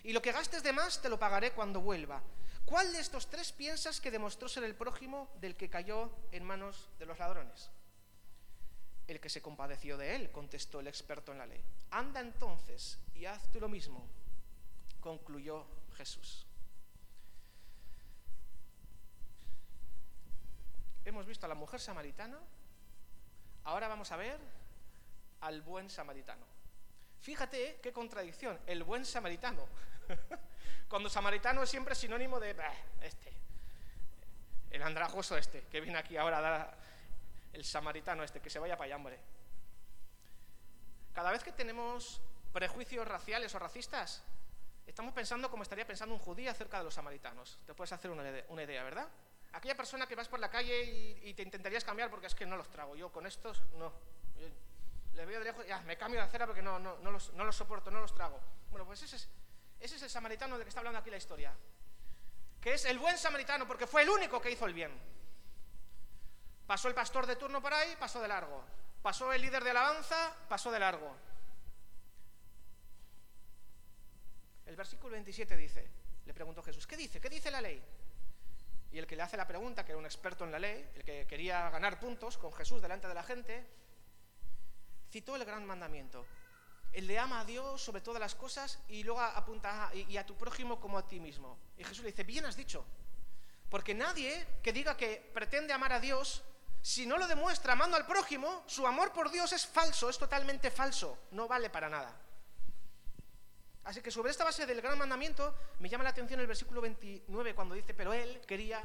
y 0.04 0.12
lo 0.12 0.22
que 0.22 0.32
gastes 0.32 0.62
de 0.62 0.72
más 0.72 1.02
te 1.02 1.08
lo 1.08 1.18
pagaré 1.18 1.52
cuando 1.52 1.80
vuelva. 1.80 2.22
¿Cuál 2.64 2.92
de 2.92 3.00
estos 3.00 3.28
tres 3.28 3.52
piensas 3.52 4.00
que 4.00 4.10
demostró 4.10 4.48
ser 4.48 4.64
el 4.64 4.74
prójimo 4.74 5.28
del 5.40 5.56
que 5.56 5.70
cayó 5.70 6.10
en 6.32 6.44
manos 6.44 6.88
de 6.98 7.06
los 7.06 7.18
ladrones? 7.18 7.70
El 9.06 9.20
que 9.20 9.28
se 9.28 9.40
compadeció 9.40 9.96
de 9.96 10.16
él, 10.16 10.30
contestó 10.30 10.80
el 10.80 10.88
experto 10.88 11.32
en 11.32 11.38
la 11.38 11.46
ley. 11.46 11.62
Anda 11.90 12.20
entonces 12.20 12.98
y 13.14 13.24
haz 13.26 13.50
tú 13.52 13.60
lo 13.60 13.68
mismo, 13.68 14.04
concluyó 15.00 15.64
Jesús. 15.96 16.46
Hemos 21.04 21.24
visto 21.24 21.46
a 21.46 21.48
la 21.48 21.54
mujer 21.54 21.80
samaritana, 21.80 22.38
ahora 23.62 23.86
vamos 23.86 24.10
a 24.10 24.16
ver 24.16 24.40
al 25.40 25.62
buen 25.62 25.88
samaritano. 25.88 26.44
Fíjate 27.20 27.78
qué 27.82 27.92
contradicción, 27.92 28.58
el 28.66 28.82
buen 28.82 29.04
samaritano. 29.04 29.66
Cuando 30.88 31.08
samaritano 31.08 31.62
es 31.62 31.70
siempre 31.70 31.94
sinónimo 31.94 32.40
de 32.40 32.56
este, 33.00 33.32
el 34.70 34.82
andrajoso 34.82 35.36
este, 35.36 35.62
que 35.70 35.80
viene 35.80 35.98
aquí 35.98 36.16
ahora 36.16 36.38
a 36.38 36.40
dar 36.40 36.78
el 37.52 37.64
samaritano 37.64 38.22
este, 38.22 38.40
que 38.40 38.50
se 38.50 38.58
vaya 38.58 38.76
para 38.76 38.86
allá, 38.86 38.96
hombre. 38.96 39.18
Cada 41.12 41.30
vez 41.30 41.42
que 41.42 41.52
tenemos 41.52 42.20
prejuicios 42.52 43.06
raciales 43.06 43.54
o 43.54 43.58
racistas, 43.58 44.22
estamos 44.86 45.12
pensando 45.12 45.50
como 45.50 45.62
estaría 45.62 45.86
pensando 45.86 46.14
un 46.14 46.20
judío 46.20 46.50
acerca 46.50 46.78
de 46.78 46.84
los 46.84 46.94
samaritanos. 46.94 47.58
Te 47.66 47.74
puedes 47.74 47.92
hacer 47.92 48.10
una 48.10 48.62
idea, 48.62 48.84
¿verdad? 48.84 49.08
Aquella 49.56 49.74
persona 49.74 50.06
que 50.06 50.14
vas 50.14 50.28
por 50.28 50.38
la 50.38 50.50
calle 50.50 51.18
y, 51.24 51.32
te 51.32 51.42
intentarías 51.42 51.82
cambiar 51.82 52.10
porque 52.10 52.26
es 52.26 52.34
que 52.34 52.44
no 52.44 52.58
los 52.58 52.68
trago. 52.68 52.94
Yo 52.94 53.10
con 53.10 53.26
estos, 53.26 53.62
no. 53.78 53.90
le 55.14 55.24
veo 55.24 55.38
de 55.38 55.46
lejos, 55.46 55.66
ya, 55.66 55.80
me 55.80 55.96
cambio 55.96 56.20
de 56.20 56.26
acera 56.26 56.44
porque 56.44 56.60
no, 56.60 56.78
no, 56.78 56.98
no, 56.98 57.10
los, 57.10 57.32
no 57.32 57.50
soporto, 57.52 57.90
no 57.90 58.00
los 58.00 58.14
trago. 58.14 58.38
Bueno, 58.70 58.84
pues 58.84 59.02
ese 59.02 59.16
es, 59.16 59.30
ese 59.80 59.96
es 59.96 60.02
el 60.02 60.10
samaritano 60.10 60.56
del 60.56 60.64
que 60.64 60.68
está 60.68 60.80
hablando 60.80 60.98
aquí 60.98 61.08
la 61.08 61.16
historia. 61.16 61.54
Que 62.60 62.74
es 62.74 62.84
el 62.84 62.98
buen 62.98 63.16
samaritano 63.16 63.66
porque 63.66 63.86
fue 63.86 64.02
el 64.02 64.10
único 64.10 64.42
que 64.42 64.50
hizo 64.50 64.66
el 64.66 64.74
bien. 64.74 64.92
Pasó 66.66 66.88
el 66.88 66.94
pastor 66.94 67.26
de 67.26 67.36
turno 67.36 67.62
por 67.62 67.72
ahí, 67.72 67.94
pasó 67.98 68.20
de 68.20 68.28
largo. 68.28 68.64
Pasó 69.02 69.32
el 69.32 69.40
líder 69.40 69.62
de 69.62 69.70
alabanza, 69.70 70.34
pasó 70.48 70.72
de 70.72 70.80
largo. 70.80 71.14
El 74.66 74.74
versículo 74.74 75.12
27 75.12 75.56
dice, 75.56 75.88
le 76.24 76.34
preguntó 76.34 76.62
Jesús, 76.62 76.86
¿qué 76.86 76.96
dice? 76.96 77.20
¿Qué 77.20 77.30
dice 77.30 77.52
la 77.52 77.60
ley? 77.60 77.80
Y 78.90 78.98
el 78.98 79.06
que 79.06 79.14
le 79.14 79.22
hace 79.22 79.36
la 79.36 79.46
pregunta, 79.46 79.84
que 79.84 79.92
era 79.92 79.98
un 79.98 80.06
experto 80.06 80.44
en 80.44 80.50
la 80.50 80.58
ley, 80.58 80.90
el 80.96 81.04
que 81.04 81.26
quería 81.26 81.70
ganar 81.70 82.00
puntos 82.00 82.36
con 82.36 82.52
Jesús 82.52 82.82
delante 82.82 83.06
de 83.06 83.14
la 83.14 83.22
gente, 83.22 83.64
citó 85.10 85.36
el 85.36 85.44
gran 85.44 85.64
mandamiento. 85.64 86.26
El 86.92 87.06
de 87.06 87.18
ama 87.18 87.40
a 87.40 87.44
Dios 87.44 87.80
sobre 87.80 88.00
todas 88.00 88.20
las 88.20 88.34
cosas 88.34 88.80
y 88.88 89.04
luego 89.04 89.20
apunta 89.20 89.90
y 89.94 90.16
a 90.16 90.26
tu 90.26 90.36
prójimo 90.36 90.80
como 90.80 90.98
a 90.98 91.06
ti 91.06 91.20
mismo. 91.20 91.58
Y 91.76 91.84
Jesús 91.84 92.02
le 92.02 92.10
dice, 92.10 92.24
bien 92.24 92.46
has 92.46 92.56
dicho. 92.56 92.84
Porque 93.68 93.94
nadie 93.94 94.46
que 94.62 94.72
diga 94.72 94.96
que 94.96 95.30
pretende 95.34 95.72
amar 95.72 95.92
a 95.92 96.00
Dios, 96.00 96.42
si 96.86 97.04
no 97.04 97.18
lo 97.18 97.26
demuestra 97.26 97.72
amando 97.72 97.96
al 97.96 98.06
prójimo, 98.06 98.62
su 98.68 98.86
amor 98.86 99.12
por 99.12 99.28
Dios 99.28 99.52
es 99.52 99.66
falso, 99.66 100.08
es 100.08 100.18
totalmente 100.18 100.70
falso, 100.70 101.18
no 101.32 101.48
vale 101.48 101.68
para 101.68 101.88
nada. 101.88 102.14
Así 103.82 104.00
que 104.00 104.12
sobre 104.12 104.30
esta 104.30 104.44
base 104.44 104.66
del 104.66 104.80
gran 104.80 104.96
mandamiento 104.96 105.52
me 105.80 105.88
llama 105.88 106.04
la 106.04 106.10
atención 106.10 106.38
el 106.38 106.46
versículo 106.46 106.80
29 106.80 107.56
cuando 107.56 107.74
dice, 107.74 107.92
pero 107.92 108.12
él 108.12 108.40
quería 108.46 108.84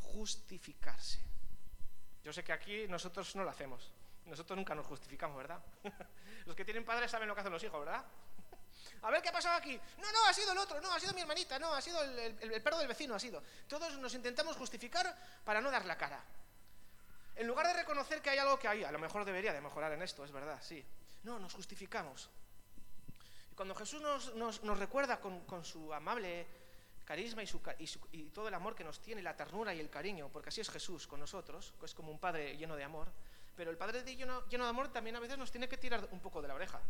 justificarse. 0.00 1.20
Yo 2.24 2.32
sé 2.32 2.42
que 2.42 2.54
aquí 2.54 2.88
nosotros 2.88 3.36
no 3.36 3.44
lo 3.44 3.50
hacemos. 3.50 3.92
Nosotros 4.24 4.56
nunca 4.56 4.74
nos 4.74 4.86
justificamos, 4.86 5.36
¿verdad? 5.36 5.62
los 6.46 6.56
que 6.56 6.64
tienen 6.64 6.86
padres 6.86 7.10
saben 7.10 7.28
lo 7.28 7.34
que 7.34 7.42
hacen 7.42 7.52
los 7.52 7.62
hijos, 7.62 7.80
¿verdad? 7.80 8.02
A 9.02 9.10
ver 9.10 9.20
qué 9.20 9.28
ha 9.28 9.32
pasado 9.32 9.56
aquí. 9.56 9.78
No, 9.98 10.10
no, 10.10 10.26
ha 10.26 10.32
sido 10.32 10.52
el 10.52 10.58
otro, 10.58 10.80
no, 10.80 10.90
ha 10.90 10.98
sido 10.98 11.12
mi 11.12 11.20
hermanita, 11.20 11.58
no, 11.58 11.74
ha 11.74 11.82
sido 11.82 12.02
el, 12.02 12.62
perro 12.62 12.78
del 12.78 12.88
vecino, 12.88 13.14
ha 13.14 13.20
sido. 13.20 13.42
Todos 13.68 13.98
nos 13.98 14.14
intentamos 14.14 14.56
justificar 14.56 15.14
para 15.44 15.60
no 15.60 15.70
dar 15.70 15.84
la 15.84 15.98
cara. 15.98 16.24
En 17.38 17.46
lugar 17.46 17.68
de 17.68 17.72
reconocer 17.72 18.20
que 18.20 18.30
hay 18.30 18.38
algo 18.38 18.58
que 18.58 18.66
hay, 18.66 18.82
a 18.82 18.90
lo 18.90 18.98
mejor 18.98 19.24
debería 19.24 19.52
de 19.52 19.60
mejorar 19.60 19.92
en 19.92 20.02
esto, 20.02 20.24
es 20.24 20.32
verdad, 20.32 20.60
sí. 20.60 20.84
No, 21.22 21.38
nos 21.38 21.54
justificamos. 21.54 22.28
Cuando 23.54 23.76
Jesús 23.76 24.02
nos, 24.34 24.60
recuerda 24.76 25.20
con, 25.20 25.64
su 25.64 25.94
amable 25.94 26.48
carisma 27.04 27.44
y, 28.10 28.24
todo 28.30 28.48
el 28.48 28.54
amor 28.54 28.74
que 28.74 28.82
nos 28.82 29.00
tiene, 29.00 29.22
la 29.22 29.36
ternura 29.36 29.72
y 29.72 29.78
el 29.78 29.88
cariño, 29.88 30.28
porque 30.32 30.48
así 30.48 30.62
es 30.62 30.68
Jesús 30.68 31.06
con 31.06 31.20
nosotros, 31.20 31.74
que 31.78 31.86
es 31.86 31.94
como 31.94 32.10
un 32.10 32.18
Padre 32.18 32.56
lleno 32.56 32.74
de 32.74 32.82
amor, 32.82 33.06
pero 33.56 33.70
el 33.70 33.76
Padre 33.76 34.02
lleno, 34.02 34.44
lleno 34.48 34.64
de 34.64 34.70
amor 34.70 34.88
también 34.88 35.14
a 35.14 35.20
veces 35.20 35.38
nos 35.38 35.52
tiene 35.52 35.68
que 35.68 35.76
tirar 35.76 36.08
un 36.10 36.18
poco 36.18 36.42
de 36.42 36.48
la 36.48 36.54
oreja. 36.54 36.80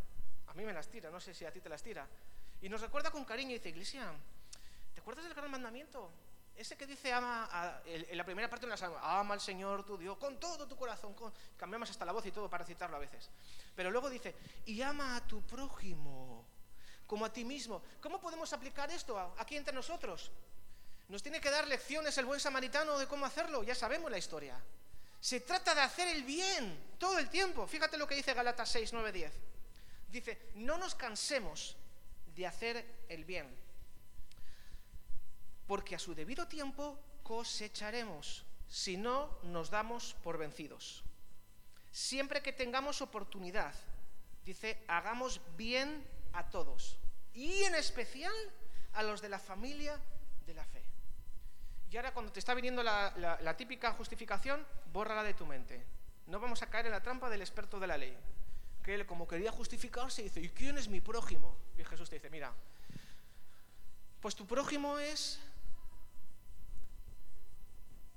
A 0.47 0.55
mí 0.55 0.65
me 0.65 0.73
las 0.73 0.89
tira, 0.89 1.11
no 1.11 1.21
sé 1.21 1.35
si 1.35 1.45
a 1.45 1.53
ti 1.53 1.61
te 1.61 1.69
las 1.69 1.83
tira. 1.83 2.09
Y 2.63 2.71
nos 2.71 2.81
recuerda 2.81 3.11
con 3.11 3.27
cariño 3.27 3.51
y 3.51 3.59
dice, 3.59 3.69
Iglesia, 3.69 4.15
¿te 4.95 5.03
acuerdas 5.03 5.27
del 5.27 5.35
gran 5.35 5.51
mandamiento? 5.51 6.11
Ese 6.59 6.77
que 6.77 6.89
dice 6.89 7.13
ama, 7.13 7.81
en 7.87 8.19
la 8.19 8.25
primera 8.25 8.51
parte 8.51 8.67
de 8.67 8.77
la 8.77 9.21
ama 9.21 9.35
al 9.35 9.41
Señor 9.41 9.87
tu 9.87 9.97
Dios 9.97 10.19
con 10.19 10.41
todo 10.41 10.67
tu 10.67 10.77
corazón. 10.77 11.15
cambiamos 11.57 11.89
hasta 11.89 12.05
la 12.05 12.11
voz 12.11 12.27
y 12.27 12.33
todo 12.33 12.51
para 12.51 12.65
citarlo 12.65 12.97
a 12.97 12.99
veces. 12.99 13.31
Pero 13.77 13.93
luego 13.93 14.11
dice, 14.11 14.35
y 14.67 14.83
ama 14.83 15.15
a 15.15 15.21
tu 15.21 15.41
prójimo 15.43 16.45
como 17.07 17.25
a 17.25 17.33
ti 17.33 17.45
mismo. 17.45 17.81
¿Cómo 18.01 18.21
podemos 18.21 18.53
aplicar 18.53 18.91
esto 18.91 19.17
aquí 19.39 19.57
entre 19.57 19.73
nosotros? 19.73 20.33
Nos 21.09 21.23
tiene 21.23 21.41
que 21.41 21.49
dar 21.49 21.69
lecciones 21.69 22.19
el 22.19 22.27
buen 22.27 22.41
samaritano 22.41 22.99
de 22.99 23.07
cómo 23.07 23.25
hacerlo, 23.25 23.63
ya 23.63 23.77
sabemos 23.77 24.11
la 24.11 24.19
historia. 24.19 24.61
Se 25.21 25.39
trata 25.39 25.77
de 25.77 25.83
hacer 25.83 26.09
el 26.09 26.25
bien 26.25 26.97
todo 26.99 27.21
el 27.21 27.31
tiempo. 27.31 27.69
Fíjate 27.69 27.97
lo 27.97 28.09
que 28.09 28.17
dice 28.17 28.35
Galatas 28.35 28.69
6, 28.71 28.93
9, 28.93 29.13
10. 29.13 29.33
Dice, 30.09 30.51
no 30.57 30.77
nos 30.77 30.97
cansemos 30.97 31.77
de 32.35 32.47
hacer 32.49 32.85
el 33.09 33.25
bien, 33.25 33.49
porque 35.69 35.95
a 35.95 35.99
su 35.99 36.15
debido 36.15 36.49
tiempo 36.49 36.99
cosecharemos, 37.23 38.45
si 38.67 38.97
no 38.97 39.39
nos 39.45 39.71
damos 39.71 40.17
por 40.25 40.39
vencidos. 40.39 41.05
Siempre 41.93 42.43
que 42.43 42.55
tengamos 42.55 43.03
oportunidad, 43.03 43.75
dice, 44.45 44.83
hagamos 44.89 45.41
bien 45.57 46.03
a 46.33 46.49
todos, 46.49 46.97
y 47.35 47.65
en 47.65 47.75
especial 47.75 48.33
a 48.95 49.03
los 49.03 49.21
de 49.21 49.29
la 49.29 49.39
familia 49.39 50.01
de 50.47 50.55
la 50.55 50.65
fe. 50.65 50.83
Y 51.91 51.97
ahora 51.97 52.13
cuando 52.13 52.33
te 52.33 52.39
está 52.39 52.55
viniendo 52.55 52.83
la, 52.83 53.55
típica 53.57 53.93
justificación, 53.93 54.67
bórrala 54.93 55.23
de 55.23 55.35
tu 55.35 55.47
mente. 55.47 55.85
No 56.27 56.41
vamos 56.41 56.63
a 56.63 56.69
caer 56.69 56.87
en 56.87 56.93
la 56.93 57.03
trampa 57.03 57.29
del 57.29 57.41
experto 57.41 57.79
de 57.79 57.87
la 57.87 57.97
ley, 57.97 58.17
que 58.83 58.95
él 58.95 59.07
como 59.07 59.29
quería 59.29 59.53
justificarse 59.53 60.23
dice, 60.23 60.41
¿y 60.41 60.49
quién 60.49 60.79
es 60.79 60.89
mi 60.89 61.01
prójimo? 61.01 61.57
Y 61.79 61.85
Jesús 61.85 62.09
te 62.09 62.17
dice, 62.17 62.31
mira, 62.31 62.53
pues 64.21 64.35
tu 64.35 64.47
prójimo 64.47 64.99
es 64.99 65.41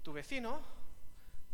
tu 0.04 0.14
vecino, 0.14 0.62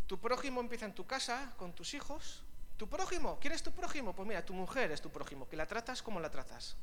tu 0.07 0.19
prójimo 0.19 0.61
empieza 0.61 0.85
en 0.85 0.93
tu 0.93 1.05
casa, 1.05 1.53
con 1.57 1.73
tus 1.73 1.93
hijos, 1.93 2.43
tu 2.77 2.87
prójimo, 2.89 3.37
¿quién 3.39 3.53
es 3.53 3.63
tu 3.63 3.71
prójimo? 3.71 4.13
Pues 4.13 4.27
mira, 4.27 4.45
tu 4.45 4.53
mujer 4.53 4.91
es 4.91 5.01
tu 5.01 5.09
prójimo, 5.09 5.47
que 5.47 5.55
la 5.55 5.65
tratas 5.65 6.01
como 6.01 6.19
la 6.19 6.29
tratas. 6.29 6.77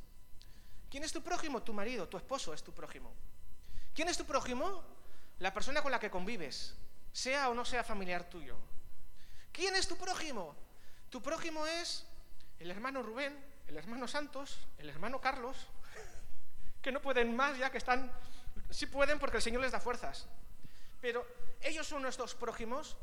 ¿Quién 0.90 1.04
es 1.04 1.12
tu 1.12 1.22
prójimo? 1.22 1.62
Tu 1.62 1.72
marido, 1.72 2.08
tu 2.08 2.16
esposo 2.16 2.52
es 2.52 2.62
tu 2.62 2.72
prójimo. 2.72 3.12
¿Quién 3.94 4.08
es 4.08 4.16
tu 4.16 4.24
prójimo? 4.24 4.82
La 5.38 5.52
persona 5.52 5.82
con 5.82 5.90
la 5.90 5.98
que 5.98 6.10
convives, 6.10 6.74
sea 7.12 7.48
o 7.48 7.54
no 7.54 7.64
sea 7.64 7.82
familiar 7.82 8.28
tuyo. 8.28 8.56
¿Quién 9.52 9.74
es 9.76 9.88
tu 9.88 9.96
prójimo? 9.96 10.54
Tu 11.10 11.22
prójimo 11.22 11.66
es 11.66 12.06
el 12.58 12.70
hermano 12.70 13.02
Rubén, 13.02 13.36
el 13.66 13.76
hermano 13.76 14.06
Santos, 14.06 14.58
el 14.78 14.88
hermano 14.88 15.20
Carlos, 15.20 15.56
que 16.82 16.92
no 16.92 17.00
pueden 17.00 17.34
más 17.34 17.56
ya 17.56 17.70
que 17.70 17.78
están 17.78 18.12
Sí 18.70 18.86
pueden 18.86 19.18
porque 19.18 19.36
el 19.36 19.42
Señor 19.42 19.62
les 19.62 19.72
da 19.72 19.80
fuerzas. 19.80 20.26
Pero 21.04 21.26
ellos 21.60 21.86
son 21.86 22.00
nuestros 22.00 22.34
prójimos. 22.34 22.96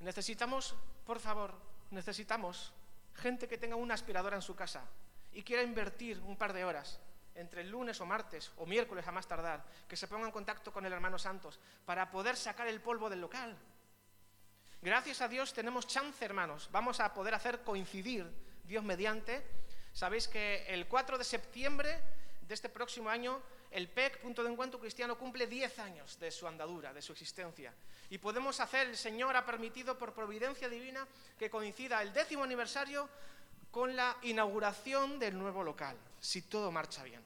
Necesitamos, 0.00 0.74
por 1.06 1.20
favor, 1.20 1.54
necesitamos 1.90 2.70
gente 3.14 3.48
que 3.48 3.56
tenga 3.56 3.76
una 3.76 3.94
aspiradora 3.94 4.36
en 4.36 4.42
su 4.42 4.54
casa 4.54 4.84
y 5.32 5.42
quiera 5.42 5.62
invertir 5.62 6.20
un 6.20 6.36
par 6.36 6.52
de 6.52 6.66
horas 6.66 7.00
entre 7.34 7.62
el 7.62 7.70
lunes 7.70 7.98
o 8.02 8.04
martes 8.04 8.52
o 8.58 8.66
miércoles 8.66 9.08
a 9.08 9.10
más 9.10 9.26
tardar, 9.26 9.64
que 9.88 9.96
se 9.96 10.06
ponga 10.06 10.26
en 10.26 10.32
contacto 10.32 10.70
con 10.70 10.84
el 10.84 10.92
hermano 10.92 11.18
Santos 11.18 11.58
para 11.86 12.10
poder 12.10 12.36
sacar 12.36 12.68
el 12.68 12.82
polvo 12.82 13.08
del 13.08 13.22
local. 13.22 13.56
Gracias 14.82 15.22
a 15.22 15.28
Dios 15.28 15.54
tenemos 15.54 15.86
chance, 15.86 16.22
hermanos. 16.22 16.68
Vamos 16.70 17.00
a 17.00 17.14
poder 17.14 17.32
hacer 17.32 17.62
coincidir, 17.62 18.30
Dios 18.64 18.84
mediante. 18.84 19.42
Sabéis 19.94 20.28
que 20.28 20.66
el 20.66 20.86
4 20.88 21.16
de 21.16 21.24
septiembre 21.24 21.98
de 22.42 22.52
este 22.52 22.68
próximo 22.68 23.08
año, 23.08 23.40
el 23.72 23.88
PEC, 23.88 24.20
Punto 24.20 24.42
de 24.42 24.50
Encuentro 24.50 24.78
Cristiano, 24.78 25.18
cumple 25.18 25.46
10 25.46 25.78
años 25.78 26.18
de 26.18 26.30
su 26.30 26.46
andadura, 26.46 26.92
de 26.92 27.02
su 27.02 27.12
existencia. 27.12 27.74
Y 28.10 28.18
podemos 28.18 28.60
hacer, 28.60 28.88
el 28.88 28.96
Señor 28.96 29.34
ha 29.36 29.46
permitido 29.46 29.96
por 29.96 30.12
providencia 30.12 30.68
divina 30.68 31.06
que 31.38 31.50
coincida 31.50 32.02
el 32.02 32.12
décimo 32.12 32.44
aniversario 32.44 33.08
con 33.70 33.96
la 33.96 34.16
inauguración 34.22 35.18
del 35.18 35.38
nuevo 35.38 35.64
local, 35.64 35.96
si 36.20 36.42
todo 36.42 36.70
marcha 36.70 37.02
bien. 37.02 37.22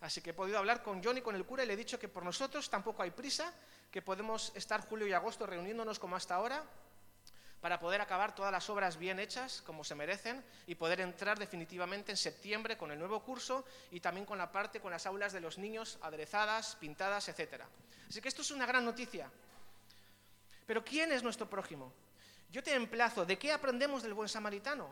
Así 0.00 0.20
que 0.20 0.30
he 0.30 0.34
podido 0.34 0.58
hablar 0.58 0.82
con 0.82 1.02
John 1.02 1.18
y 1.18 1.22
con 1.22 1.34
el 1.34 1.44
cura 1.44 1.64
y 1.64 1.66
le 1.66 1.74
he 1.74 1.76
dicho 1.76 1.98
que 1.98 2.08
por 2.08 2.24
nosotros 2.24 2.68
tampoco 2.70 3.02
hay 3.02 3.10
prisa, 3.10 3.52
que 3.90 4.02
podemos 4.02 4.52
estar 4.54 4.80
julio 4.88 5.06
y 5.06 5.12
agosto 5.12 5.46
reuniéndonos 5.46 5.98
como 5.98 6.16
hasta 6.16 6.34
ahora 6.34 6.64
para 7.64 7.80
poder 7.80 8.02
acabar 8.02 8.34
todas 8.34 8.52
las 8.52 8.68
obras 8.68 8.98
bien 8.98 9.18
hechas, 9.18 9.62
como 9.62 9.84
se 9.84 9.94
merecen, 9.94 10.44
y 10.66 10.74
poder 10.74 11.00
entrar 11.00 11.38
definitivamente 11.38 12.12
en 12.12 12.18
septiembre 12.18 12.76
con 12.76 12.90
el 12.90 12.98
nuevo 12.98 13.22
curso 13.22 13.64
y 13.90 14.00
también 14.00 14.26
con 14.26 14.36
la 14.36 14.52
parte, 14.52 14.82
con 14.82 14.90
las 14.90 15.06
aulas 15.06 15.32
de 15.32 15.40
los 15.40 15.56
niños 15.56 15.96
aderezadas, 16.02 16.76
pintadas, 16.76 17.26
etc. 17.30 17.62
Así 18.06 18.20
que 18.20 18.28
esto 18.28 18.42
es 18.42 18.50
una 18.50 18.66
gran 18.66 18.84
noticia. 18.84 19.30
Pero 20.66 20.84
¿quién 20.84 21.10
es 21.10 21.22
nuestro 21.22 21.48
prójimo? 21.48 21.90
Yo 22.50 22.62
te 22.62 22.74
emplazo, 22.74 23.24
¿de 23.24 23.38
qué 23.38 23.50
aprendemos 23.50 24.02
del 24.02 24.12
buen 24.12 24.28
samaritano? 24.28 24.90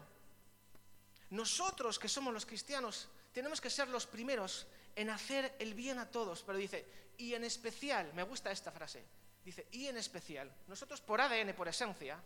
Nosotros 1.28 1.98
que 1.98 2.08
somos 2.08 2.32
los 2.32 2.46
cristianos 2.46 3.06
tenemos 3.34 3.60
que 3.60 3.68
ser 3.68 3.88
los 3.88 4.06
primeros 4.06 4.66
en 4.96 5.10
hacer 5.10 5.56
el 5.58 5.74
bien 5.74 5.98
a 5.98 6.10
todos, 6.10 6.42
pero 6.42 6.56
dice, 6.56 6.86
y 7.18 7.34
en 7.34 7.44
especial, 7.44 8.10
me 8.14 8.22
gusta 8.22 8.50
esta 8.50 8.72
frase, 8.72 9.04
dice, 9.44 9.66
y 9.72 9.88
en 9.88 9.98
especial, 9.98 10.50
nosotros 10.68 11.02
por 11.02 11.20
ADN, 11.20 11.52
por 11.52 11.68
esencia, 11.68 12.18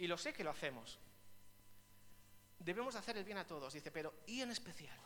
y 0.00 0.06
lo 0.06 0.16
sé 0.16 0.32
que 0.32 0.42
lo 0.42 0.50
hacemos, 0.50 0.98
debemos 2.58 2.96
hacer 2.96 3.18
el 3.18 3.24
bien 3.24 3.36
a 3.36 3.46
todos, 3.46 3.74
dice, 3.74 3.90
pero 3.90 4.14
y 4.26 4.40
en 4.40 4.50
especial 4.50 4.98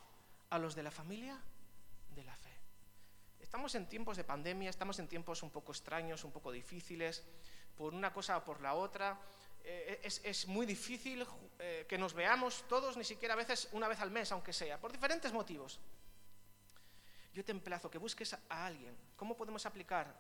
a 0.51 0.59
los 0.59 0.77
de 0.77 0.85
la 0.85 0.93
familia 0.93 1.37
de 2.15 2.23
la 2.23 2.37
fe. 2.37 2.53
Estamos 3.41 3.75
en 3.75 3.89
tiempos 3.89 4.17
de 4.17 4.23
pandemia, 4.23 4.71
estamos 4.71 5.01
en 5.01 5.09
tiempos 5.09 5.43
un 5.43 5.51
poco 5.51 5.73
extraños, 5.73 6.23
un 6.23 6.31
poco 6.31 6.53
difíciles, 6.53 7.25
por 7.77 7.93
una 7.93 8.13
cosa 8.13 8.39
o 8.39 8.45
por 8.45 8.61
la 8.61 8.75
otra. 8.75 9.19
Eh, 9.65 10.01
es, 10.05 10.47
muy 10.47 10.65
difícil 10.65 11.27
eh, 11.59 11.87
que 11.89 11.99
nos 11.99 12.15
veamos 12.15 12.65
todos, 12.69 12.97
ni 12.97 13.03
siquiera 13.03 13.35
a 13.35 13.37
veces 13.37 13.69
una 13.73 13.89
vez 13.89 13.99
al 13.99 14.13
mes, 14.13 14.31
aunque 14.31 14.53
sea, 14.53 14.79
por 14.81 14.93
diferentes 14.93 15.33
motivos. 15.33 15.81
Yo 17.33 17.45
te 17.45 17.51
emplazo 17.51 17.91
que 17.91 17.99
busques 17.99 18.33
a 18.35 18.65
alguien. 18.65 18.97
¿Cómo 19.17 19.37
podemos 19.37 19.67
aplicar 19.67 20.15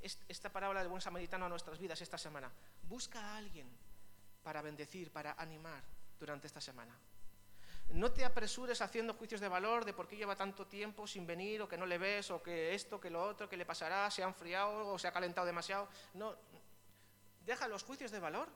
esta 0.00 0.50
parábola 0.50 0.80
del 0.80 0.88
buen 0.88 1.02
samaritano 1.02 1.44
a 1.44 1.48
nuestras 1.50 1.78
vidas 1.78 2.00
esta 2.00 2.16
semana? 2.16 2.50
Busca 2.82 3.20
a 3.20 3.36
alguien 3.36 3.68
para 4.46 4.62
bendecir, 4.62 5.10
para 5.10 5.32
animar 5.32 5.82
durante 6.20 6.46
esta 6.46 6.60
semana. 6.60 6.96
No 7.88 8.12
te 8.12 8.24
apresures 8.24 8.80
haciendo 8.80 9.14
juicios 9.14 9.40
de 9.40 9.48
valor 9.48 9.84
de 9.84 9.92
por 9.92 10.06
qué 10.06 10.16
lleva 10.16 10.36
tanto 10.36 10.68
tiempo 10.68 11.04
sin 11.04 11.26
venir 11.26 11.62
o 11.62 11.68
que 11.68 11.76
no 11.76 11.84
le 11.84 11.98
ves 11.98 12.30
o 12.30 12.40
que 12.40 12.72
esto, 12.72 13.00
que 13.00 13.10
lo 13.10 13.24
otro, 13.24 13.48
que 13.48 13.56
le 13.56 13.66
pasará, 13.66 14.08
se 14.08 14.22
ha 14.22 14.28
enfriado 14.28 14.86
o 14.86 15.00
se 15.00 15.08
ha 15.08 15.12
calentado 15.12 15.48
demasiado. 15.48 15.88
No, 16.14 16.36
deja 17.44 17.66
los 17.66 17.82
juicios 17.82 18.12
de 18.12 18.20
valor 18.20 18.48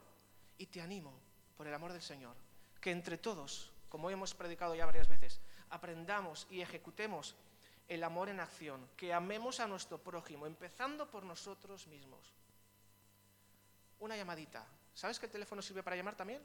y 0.58 0.66
te 0.66 0.80
animo, 0.80 1.12
por 1.56 1.66
el 1.66 1.74
amor 1.74 1.92
del 1.92 2.02
Señor, 2.02 2.36
que 2.80 2.92
entre 2.92 3.18
todos, 3.18 3.72
como 3.88 4.10
hemos 4.10 4.32
predicado 4.32 4.76
ya 4.76 4.86
varias 4.86 5.08
veces, 5.08 5.40
aprendamos 5.70 6.46
y 6.50 6.60
ejecutemos 6.60 7.34
el 7.88 8.04
amor 8.04 8.28
en 8.28 8.38
acción, 8.38 8.88
que 8.96 9.12
amemos 9.12 9.58
a 9.58 9.66
nuestro 9.66 9.98
prójimo, 9.98 10.46
empezando 10.46 11.10
por 11.10 11.24
nosotros 11.24 11.88
mismos. 11.88 12.32
Una 13.98 14.16
llamadita. 14.16 14.64
¿Sabes 15.00 15.18
que 15.18 15.24
el 15.24 15.32
teléfono 15.32 15.62
sirve 15.62 15.82
para 15.82 15.96
llamar 15.96 16.14
también? 16.14 16.42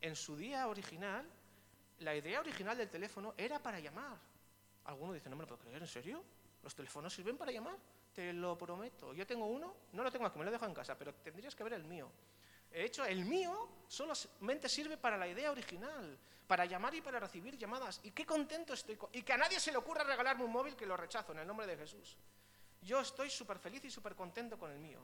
En 0.00 0.14
su 0.14 0.36
día 0.36 0.68
original, 0.68 1.28
la 1.98 2.14
idea 2.14 2.38
original 2.38 2.78
del 2.78 2.88
teléfono 2.88 3.34
era 3.36 3.60
para 3.60 3.80
llamar. 3.80 4.16
Alguno 4.84 5.12
dice, 5.12 5.28
no 5.28 5.34
me 5.34 5.42
lo 5.42 5.48
puedo 5.48 5.60
creer, 5.62 5.82
¿en 5.82 5.88
serio? 5.88 6.22
¿Los 6.62 6.72
teléfonos 6.72 7.12
sirven 7.12 7.36
para 7.36 7.50
llamar? 7.50 7.74
Te 8.14 8.32
lo 8.32 8.56
prometo. 8.56 9.12
Yo 9.12 9.26
tengo 9.26 9.46
uno, 9.46 9.74
no 9.90 10.04
lo 10.04 10.12
tengo 10.12 10.24
aquí, 10.24 10.38
me 10.38 10.44
lo 10.44 10.50
he 10.50 10.52
dejado 10.52 10.70
en 10.70 10.76
casa, 10.76 10.96
pero 10.96 11.14
tendrías 11.14 11.56
que 11.56 11.64
ver 11.64 11.72
el 11.72 11.82
mío. 11.82 12.08
De 12.70 12.84
hecho, 12.84 13.04
el 13.04 13.24
mío 13.24 13.68
solamente 13.88 14.68
sirve 14.68 14.96
para 14.96 15.16
la 15.16 15.26
idea 15.26 15.50
original, 15.50 16.16
para 16.46 16.64
llamar 16.64 16.94
y 16.94 17.00
para 17.00 17.18
recibir 17.18 17.58
llamadas. 17.58 17.98
Y 18.04 18.12
qué 18.12 18.24
contento 18.24 18.72
estoy. 18.72 18.96
Y 19.14 19.22
que 19.22 19.32
a 19.32 19.36
nadie 19.36 19.58
se 19.58 19.72
le 19.72 19.78
ocurra 19.78 20.04
regalarme 20.04 20.44
un 20.44 20.52
móvil 20.52 20.76
que 20.76 20.86
lo 20.86 20.96
rechazo 20.96 21.32
en 21.32 21.40
el 21.40 21.46
nombre 21.48 21.66
de 21.66 21.76
Jesús. 21.76 22.16
Yo 22.82 23.00
estoy 23.00 23.30
súper 23.30 23.58
feliz 23.58 23.84
y 23.84 23.90
súper 23.90 24.14
contento 24.14 24.56
con 24.56 24.70
el 24.70 24.78
mío. 24.78 25.00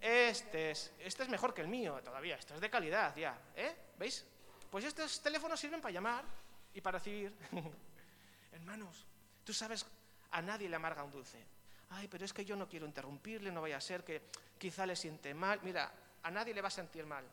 Este 0.00 0.70
es, 0.70 0.92
este 0.98 1.22
es 1.24 1.28
mejor 1.28 1.52
que 1.52 1.60
el 1.60 1.68
mío 1.68 2.00
todavía, 2.02 2.36
esto 2.36 2.54
es 2.54 2.60
de 2.60 2.70
calidad 2.70 3.14
ya. 3.16 3.38
¿eh? 3.54 3.76
¿Veis? 3.98 4.24
Pues 4.70 4.84
estos 4.84 5.20
teléfonos 5.22 5.60
sirven 5.60 5.80
para 5.80 5.92
llamar 5.92 6.24
y 6.72 6.80
para 6.80 6.98
recibir. 6.98 7.32
Hermanos, 8.52 9.06
tú 9.44 9.52
sabes, 9.52 9.84
a 10.30 10.40
nadie 10.40 10.68
le 10.68 10.76
amarga 10.76 11.04
un 11.04 11.10
dulce 11.10 11.44
ay, 11.90 12.08
pero 12.08 12.24
es 12.24 12.32
que 12.32 12.44
yo 12.44 12.56
no 12.56 12.68
quiero 12.68 12.86
interrumpirle, 12.86 13.50
no 13.52 13.62
vaya 13.62 13.76
a 13.76 13.80
ser 13.80 14.04
que 14.04 14.22
quizá 14.58 14.86
le 14.86 14.96
siente 14.96 15.34
mal. 15.34 15.60
Mira, 15.62 15.92
a 16.22 16.30
nadie 16.30 16.54
le 16.54 16.62
va 16.62 16.68
a 16.68 16.72
sentir 16.72 17.04
mal. 17.06 17.24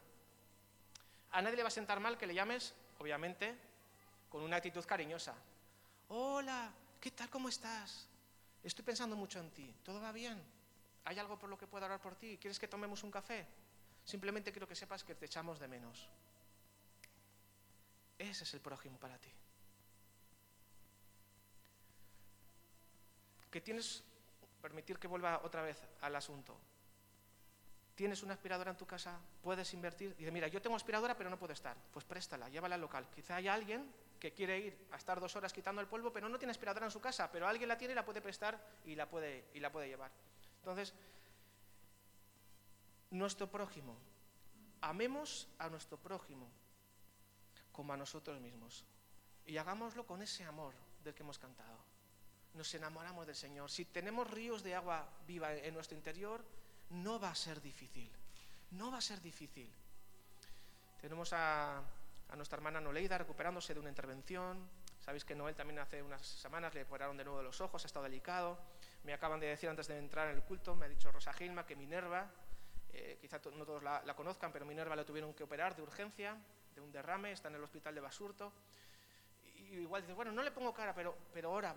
A 1.32 1.42
nadie 1.42 1.58
le 1.58 1.64
va 1.64 1.68
a 1.68 1.72
sentar 1.72 2.00
mal 2.00 2.18
que 2.18 2.28
le 2.28 2.34
llames, 2.34 2.74
obviamente, 3.00 3.56
con 4.30 4.44
una 4.44 4.58
actitud 4.58 4.84
cariñosa. 4.86 5.36
Hola, 6.10 6.72
¿qué 7.00 7.12
tal? 7.12 7.30
¿Cómo 7.30 7.50
estás? 7.50 8.08
Estoy 8.64 8.84
pensando 8.84 9.16
mucho 9.16 9.40
en 9.40 9.52
ti. 9.52 9.74
¿Todo 9.84 10.02
va 10.02 10.12
bien? 10.12 10.42
¿Hay 11.08 11.18
algo 11.20 11.40
por 11.40 11.50
lo 11.50 11.58
que 11.58 11.68
pueda 11.68 11.86
hablar 11.86 12.02
por 12.02 12.16
ti? 12.16 12.38
¿Quieres 12.38 12.60
que 12.60 12.68
tomemos 12.68 13.02
un 13.02 13.12
café? 13.12 13.48
Simplemente 14.04 14.52
quiero 14.52 14.68
que 14.68 14.76
sepas 14.76 15.06
que 15.06 15.16
te 15.16 15.26
echamos 15.26 15.58
de 15.58 15.70
menos. 15.70 16.10
Ese 18.20 18.44
es 18.44 18.54
el 18.54 18.60
prójimo 18.60 19.00
para 19.00 19.18
ti. 19.18 19.30
Que 23.50 23.62
tienes 23.62 24.04
permitir 24.62 25.00
que 25.00 25.08
vuelva 25.08 25.40
otra 25.46 25.62
vez 25.62 25.82
al 26.02 26.14
asunto. 26.14 26.58
¿Tienes 27.96 28.22
una 28.22 28.34
aspiradora 28.34 28.72
en 28.72 28.78
tu 28.78 28.86
casa? 28.86 29.18
¿Puedes 29.42 29.74
invertir? 29.74 30.14
Dice, 30.18 30.30
mira, 30.30 30.50
yo 30.50 30.62
tengo 30.62 30.76
aspiradora 30.76 31.16
pero 31.16 31.30
no 31.30 31.40
puedo 31.40 31.54
estar. 31.54 31.78
Pues 31.94 32.04
préstala, 32.04 32.50
llévala 32.50 32.76
al 32.76 32.82
local. 32.82 33.08
Quizá 33.16 33.38
haya 33.38 33.54
alguien 33.54 33.90
que 34.20 34.34
quiere 34.34 34.60
ir 34.60 34.88
a 34.92 34.98
estar 34.98 35.22
dos 35.22 35.38
horas 35.38 35.54
quitando 35.54 35.80
el 35.80 35.88
polvo, 35.88 36.12
pero 36.12 36.28
no 36.28 36.38
tiene 36.38 36.52
aspiradora 36.52 36.86
en 36.86 36.92
su 36.92 37.00
casa, 37.00 37.32
pero 37.32 37.48
alguien 37.48 37.70
la 37.70 37.78
tiene 37.78 37.94
y 37.94 37.96
la 37.96 38.04
puede 38.04 38.22
prestar 38.22 38.60
y 38.84 38.96
la 38.96 39.08
puede, 39.08 39.46
y 39.54 39.62
la 39.62 39.72
puede 39.72 39.88
llevar. 39.88 40.12
Entonces, 40.68 40.94
nuestro 43.12 43.50
prójimo, 43.50 43.96
amemos 44.82 45.48
a 45.60 45.70
nuestro 45.70 45.98
prójimo 45.98 46.48
como 47.72 47.94
a 47.94 47.98
nosotros 47.98 48.42
mismos 48.42 48.84
y 49.46 49.56
hagámoslo 49.56 50.06
con 50.06 50.22
ese 50.22 50.44
amor 50.44 50.74
del 51.04 51.14
que 51.14 51.24
hemos 51.24 51.40
cantado 51.40 51.78
nos 52.58 52.74
enamoramos 52.74 53.26
del 53.28 53.36
Señor, 53.36 53.70
si 53.70 53.86
tenemos 53.86 54.30
ríos 54.30 54.64
de 54.64 54.76
agua 54.76 55.08
viva 55.28 55.54
en 55.54 55.74
nuestro 55.74 55.96
interior, 55.96 56.44
no 56.90 57.20
va 57.20 57.30
a 57.30 57.36
ser 57.36 57.62
difícil. 57.62 58.12
No 58.72 58.92
va 58.92 58.98
a 58.98 59.02
ser 59.02 59.22
difícil. 59.22 59.72
Tenemos 61.00 61.32
a, 61.34 61.82
nuestra 62.36 62.58
hermana 62.58 62.82
Noleida 62.82 63.18
recuperándose 63.18 63.74
de 63.74 63.80
una 63.80 63.90
intervención. 63.90 64.68
Sabéis 65.00 65.24
que 65.24 65.36
Noel 65.36 65.56
también 65.56 65.80
hace 65.80 66.02
unas 66.02 66.26
semanas 66.26 66.74
le 66.74 66.84
operaron 66.84 67.16
de 67.16 67.24
nuevo 67.24 67.42
los 67.44 67.62
ojos, 67.62 67.84
ha 67.84 67.88
estado 67.88 68.04
delicado. 68.04 68.58
Me 69.04 69.14
acaban 69.14 69.40
de 69.40 69.48
decir 69.48 69.70
antes 69.70 69.88
de 69.88 69.98
entrar 69.98 70.30
en 70.30 70.36
el 70.36 70.44
culto, 70.44 70.76
me 70.76 70.86
ha 70.86 70.90
dicho 70.90 71.12
Rosa 71.12 71.32
Gilma 71.34 71.66
que 71.66 71.76
Minerva, 71.76 72.30
eh, 72.94 73.18
quizá 73.22 73.40
no 73.56 73.66
todos 73.66 73.84
la, 73.84 74.02
conozcan, 74.16 74.52
pero 74.52 74.66
Minerva 74.66 74.96
la 74.96 75.06
tuvieron 75.06 75.34
que 75.34 75.44
operar 75.44 75.76
de 75.76 75.82
urgencia, 75.82 76.38
de 76.74 76.82
un 76.82 76.92
derrame, 76.92 77.32
está 77.32 77.48
en 77.48 77.56
el 77.56 77.64
hospital 77.64 77.96
de 77.96 78.02
Basurto. 78.02 78.52
Y, 79.44 79.80
igual 79.80 80.02
dice, 80.02 80.14
bueno, 80.14 80.32
no 80.32 80.44
le 80.44 80.52
pongo 80.52 80.74
cara, 80.74 80.94
pero, 80.94 81.16
pero 81.34 81.52
ahora 81.52 81.74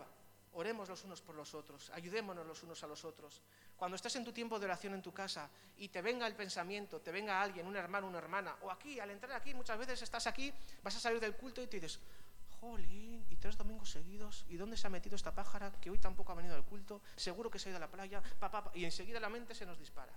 Oremos 0.53 0.89
los 0.89 1.05
unos 1.05 1.21
por 1.21 1.33
los 1.33 1.53
otros, 1.53 1.89
ayudémonos 1.91 2.45
los 2.45 2.61
unos 2.63 2.83
a 2.83 2.87
los 2.87 3.05
otros. 3.05 3.41
Cuando 3.77 3.95
estés 3.95 4.17
en 4.17 4.25
tu 4.25 4.33
tiempo 4.33 4.59
de 4.59 4.65
oración 4.65 4.93
en 4.93 5.01
tu 5.01 5.13
casa 5.13 5.49
y 5.77 5.87
te 5.87 6.01
venga 6.01 6.27
el 6.27 6.35
pensamiento, 6.35 6.99
te 6.99 7.09
venga 7.09 7.41
alguien, 7.41 7.65
un 7.65 7.75
hermano, 7.77 8.07
una 8.07 8.17
hermana, 8.17 8.57
o 8.61 8.69
aquí, 8.69 8.99
al 8.99 9.11
entrar 9.11 9.31
aquí, 9.31 9.53
muchas 9.53 9.79
veces 9.79 10.01
estás 10.01 10.27
aquí, 10.27 10.53
vas 10.83 10.95
a 10.97 10.99
salir 10.99 11.21
del 11.21 11.37
culto 11.37 11.61
y 11.61 11.67
te 11.67 11.79
dices, 11.79 12.01
jolín, 12.61 13.25
y 13.29 13.35
tres 13.37 13.57
domingos 13.57 13.89
seguidos, 13.89 14.45
¿y 14.47 14.55
dónde 14.55 14.77
se 14.77 14.85
ha 14.85 14.89
metido 14.89 15.15
esta 15.15 15.33
pájara 15.33 15.71
que 15.81 15.89
hoy 15.89 15.97
tampoco 15.97 16.31
ha 16.31 16.35
venido 16.35 16.55
al 16.55 16.63
culto? 16.63 17.01
Seguro 17.15 17.49
que 17.49 17.57
se 17.57 17.67
ha 17.67 17.71
ido 17.71 17.77
a 17.77 17.79
la 17.81 17.89
playa, 17.89 18.21
papá, 18.39 18.71
y 18.75 18.85
enseguida 18.85 19.19
la 19.19 19.29
mente 19.29 19.55
se 19.55 19.65
nos 19.65 19.79
dispara. 19.79 20.13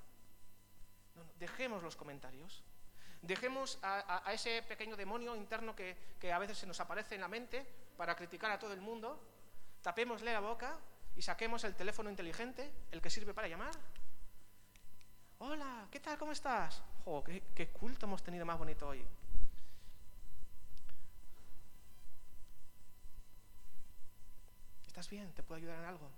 dejemos 1.38 1.83
los 1.83 1.96
comentarios, 1.96 2.62
dejemos 3.22 3.78
a, 3.83 4.30
ese 4.33 4.62
pequeño 4.62 4.96
demonio 4.96 5.35
interno 5.35 5.74
que, 5.74 5.96
que 6.20 6.33
a 6.33 6.38
veces 6.38 6.59
se 6.59 6.66
nos 6.66 6.78
aparece 6.80 7.14
en 7.14 7.22
la 7.22 7.28
mente, 7.28 7.66
para 7.96 8.14
criticar 8.14 8.50
a 8.50 8.59
todo 8.59 8.74
el 8.74 8.80
mundo, 8.80 9.18
tapémosle 9.80 10.33
la 10.33 10.40
boca 10.40 10.78
y 11.16 11.22
saquemos 11.22 11.64
el 11.64 11.74
teléfono 11.74 12.11
inteligente, 12.11 12.70
el 12.90 13.00
que 13.00 13.09
sirve 13.09 13.33
para 13.33 13.48
llamar. 13.48 13.74
Hola, 15.38 15.88
¿qué 15.90 16.00
tal? 16.00 16.18
¿Cómo 16.18 16.33
estás? 16.33 16.83
Jo, 17.04 17.22
qué, 17.24 17.42
qué 17.54 17.68
culto 17.68 18.07
hemos 18.07 18.22
tenido 18.22 18.44
más 18.44 18.59
bonito 18.59 18.88
hoy. 18.88 19.04
¿Estás 24.94 25.11
bien? 25.11 25.33
¿Te 25.33 25.42
puedo 25.42 25.59
ayudar 25.59 25.80
en 25.80 25.87
algo? 25.87 26.09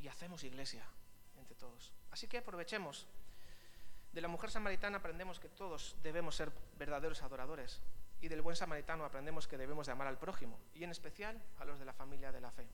Y 0.00 0.08
hacemos 0.08 0.44
iglesia 0.44 0.84
entre 1.38 1.56
todos. 1.56 1.90
Así 2.10 2.28
que 2.28 2.36
aprovechemos. 2.36 3.06
De 4.12 4.20
la 4.20 4.28
mujer 4.28 4.50
samaritana 4.50 4.98
aprendemos 4.98 5.40
que 5.40 5.48
todos 5.48 5.96
debemos 6.02 6.36
ser 6.36 6.52
verdaderos 6.76 7.22
adoradores. 7.22 7.80
Y 8.20 8.28
del 8.28 8.42
buen 8.42 8.54
samaritano 8.54 9.06
aprendemos 9.06 9.48
que 9.48 9.56
debemos 9.56 9.86
de 9.86 9.92
amar 9.92 10.08
al 10.08 10.18
prójimo, 10.18 10.58
y 10.74 10.84
en 10.84 10.90
especial 10.90 11.40
a 11.58 11.64
los 11.64 11.78
de 11.78 11.86
la 11.86 11.94
familia 11.94 12.32
de 12.32 12.42
la 12.42 12.50
fe. 12.50 12.68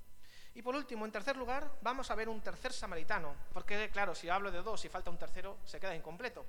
Y 0.56 0.62
por 0.62 0.74
último, 0.74 1.04
en 1.04 1.12
tercer 1.12 1.36
lugar, 1.36 1.78
vamos 1.82 2.10
a 2.10 2.16
ver 2.16 2.28
un 2.28 2.40
tercer 2.40 2.72
samaritano, 2.72 3.32
porque 3.52 3.90
claro, 3.90 4.12
si 4.12 4.28
hablo 4.28 4.50
de 4.50 4.60
dos 4.60 4.84
y 4.84 4.88
falta 4.88 5.08
un 5.08 5.18
tercero, 5.18 5.58
se 5.64 5.78
queda 5.78 5.94
incompleto. 5.94 6.44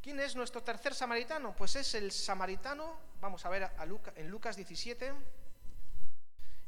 ¿Quién 0.00 0.18
es 0.18 0.34
nuestro 0.34 0.62
tercer 0.62 0.94
samaritano? 0.94 1.54
Pues 1.54 1.76
es 1.76 1.94
el 1.94 2.10
samaritano, 2.10 2.98
vamos 3.20 3.44
a 3.44 3.50
ver 3.50 3.70
en 4.16 4.30
Lucas 4.30 4.56
17, 4.56 5.12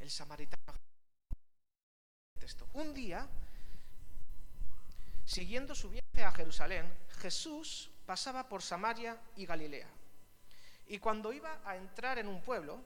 el 0.03 0.11
samaritano. 0.11 0.75
Un 2.75 2.93
día, 2.93 3.27
siguiendo 5.25 5.75
su 5.75 5.91
viaje 5.91 6.25
a 6.25 6.33
Jerusalén, 6.33 6.93
Jesús 7.21 7.91
pasaba 8.05 8.49
por 8.49 8.63
Samaria 8.63 9.17
y 9.37 9.47
Galilea. 9.47 9.89
Y 10.87 10.99
cuando 10.99 11.33
iba 11.33 11.61
a 11.65 11.77
entrar 11.77 12.19
en 12.19 12.27
un 12.27 12.43
pueblo, 12.43 12.83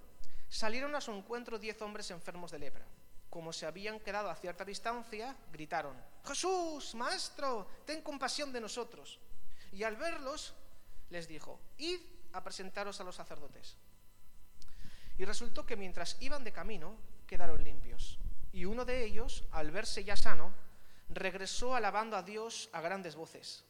salieron 0.48 0.94
a 0.94 1.00
su 1.00 1.10
encuentro 1.12 1.58
diez 1.58 1.80
hombres 1.80 2.10
enfermos 2.10 2.50
de 2.50 2.58
lepra. 2.58 2.84
Como 3.30 3.52
se 3.52 3.64
habían 3.64 3.98
quedado 4.00 4.28
a 4.28 4.36
cierta 4.36 4.64
distancia, 4.64 5.34
gritaron, 5.50 5.96
Jesús, 6.24 6.94
Maestro, 6.94 7.66
ten 7.86 8.02
compasión 8.02 8.52
de 8.52 8.60
nosotros. 8.60 9.18
Y 9.72 9.84
al 9.84 9.96
verlos, 9.96 10.54
les 11.08 11.26
dijo, 11.26 11.60
id 11.78 12.00
a 12.32 12.44
presentaros 12.44 13.00
a 13.00 13.04
los 13.04 13.16
sacerdotes. 13.16 13.76
Y 15.18 15.24
resultó 15.24 15.64
que 15.64 15.76
mientras 15.76 16.16
iban 16.20 16.44
de 16.44 16.52
camino, 16.52 16.96
quedaron 17.26 17.62
limpios. 17.62 18.18
Y 18.52 18.64
uno 18.64 18.84
de 18.84 19.04
ellos, 19.04 19.44
al 19.50 19.70
verse 19.70 20.04
ya 20.04 20.16
sano, 20.16 20.52
regresó 21.08 21.74
alabando 21.74 22.16
a 22.16 22.22
Dios 22.22 22.68
a 22.72 22.80
grandes 22.80 23.16
voces. 23.16 23.64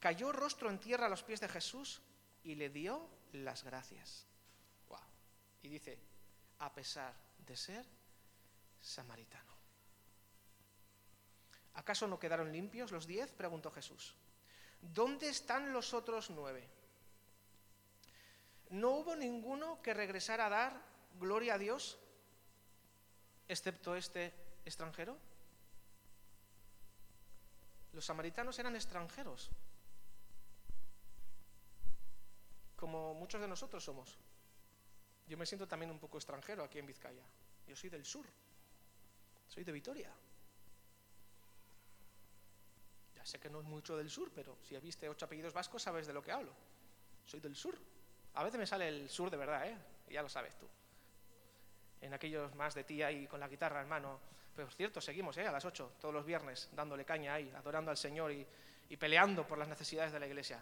Cayó 0.00 0.32
rostro 0.32 0.68
en 0.70 0.78
tierra 0.78 1.06
a 1.06 1.08
los 1.08 1.22
pies 1.22 1.40
de 1.40 1.48
Jesús 1.48 2.02
y 2.42 2.54
le 2.54 2.70
dio 2.70 3.08
las 3.32 3.62
gracias. 3.62 4.26
Y 5.62 5.68
dice, 5.68 5.98
a 6.58 6.74
pesar 6.74 7.14
de 7.46 7.56
ser 7.56 7.86
samaritano. 8.80 9.52
¿Acaso 11.74 12.06
no 12.06 12.18
quedaron 12.18 12.52
limpios 12.52 12.90
los 12.90 13.06
diez? 13.06 13.32
preguntó 13.32 13.70
Jesús. 13.70 14.14
¿Dónde 14.80 15.28
están 15.28 15.72
los 15.72 15.94
otros 15.94 16.30
nueve? 16.30 16.68
¿No 18.72 18.92
hubo 18.92 19.14
ninguno 19.14 19.82
que 19.82 19.92
regresara 19.92 20.46
a 20.46 20.48
dar 20.48 20.80
gloria 21.20 21.54
a 21.54 21.58
Dios 21.58 21.98
excepto 23.46 23.94
este 23.94 24.32
extranjero? 24.64 25.18
Los 27.92 28.06
samaritanos 28.06 28.58
eran 28.58 28.74
extranjeros, 28.74 29.50
como 32.74 33.12
muchos 33.12 33.42
de 33.42 33.48
nosotros 33.48 33.84
somos. 33.84 34.16
Yo 35.28 35.36
me 35.36 35.44
siento 35.44 35.68
también 35.68 35.90
un 35.90 35.98
poco 35.98 36.16
extranjero 36.16 36.64
aquí 36.64 36.78
en 36.78 36.86
Vizcaya. 36.86 37.22
Yo 37.66 37.76
soy 37.76 37.90
del 37.90 38.06
sur, 38.06 38.24
soy 39.48 39.64
de 39.64 39.72
Vitoria. 39.72 40.10
Ya 43.16 43.26
sé 43.26 43.38
que 43.38 43.50
no 43.50 43.60
es 43.60 43.66
mucho 43.66 43.98
del 43.98 44.08
sur, 44.08 44.32
pero 44.34 44.56
si 44.66 44.78
viste 44.78 45.10
ocho 45.10 45.26
apellidos 45.26 45.52
vascos 45.52 45.82
sabes 45.82 46.06
de 46.06 46.14
lo 46.14 46.22
que 46.22 46.32
hablo. 46.32 46.54
Soy 47.26 47.40
del 47.40 47.54
sur. 47.54 47.91
A 48.34 48.44
veces 48.44 48.58
me 48.58 48.66
sale 48.66 48.88
el 48.88 49.08
sur 49.08 49.30
de 49.30 49.36
verdad, 49.36 49.66
¿eh? 49.68 49.76
Ya 50.08 50.22
lo 50.22 50.28
sabes 50.28 50.54
tú 50.56 50.66
en 52.02 52.12
aquellos 52.12 52.54
más 52.56 52.74
de 52.74 52.84
ti 52.84 53.02
ahí 53.02 53.26
con 53.26 53.40
la 53.40 53.48
guitarra 53.48 53.80
en 53.80 53.88
mano. 53.88 54.20
Pero 54.54 54.68
es 54.68 54.76
cierto, 54.76 55.00
seguimos 55.00 55.36
¿eh? 55.38 55.46
a 55.46 55.52
las 55.52 55.64
8, 55.64 55.94
todos 56.00 56.12
los 56.12 56.26
viernes, 56.26 56.68
dándole 56.72 57.04
caña 57.04 57.34
ahí, 57.34 57.50
adorando 57.56 57.90
al 57.90 57.96
Señor 57.96 58.32
y, 58.32 58.46
peleando 58.98 59.46
por 59.46 59.56
las 59.56 59.68
necesidades 59.68 60.12
de 60.12 60.20
la 60.20 60.26
iglesia. 60.26 60.60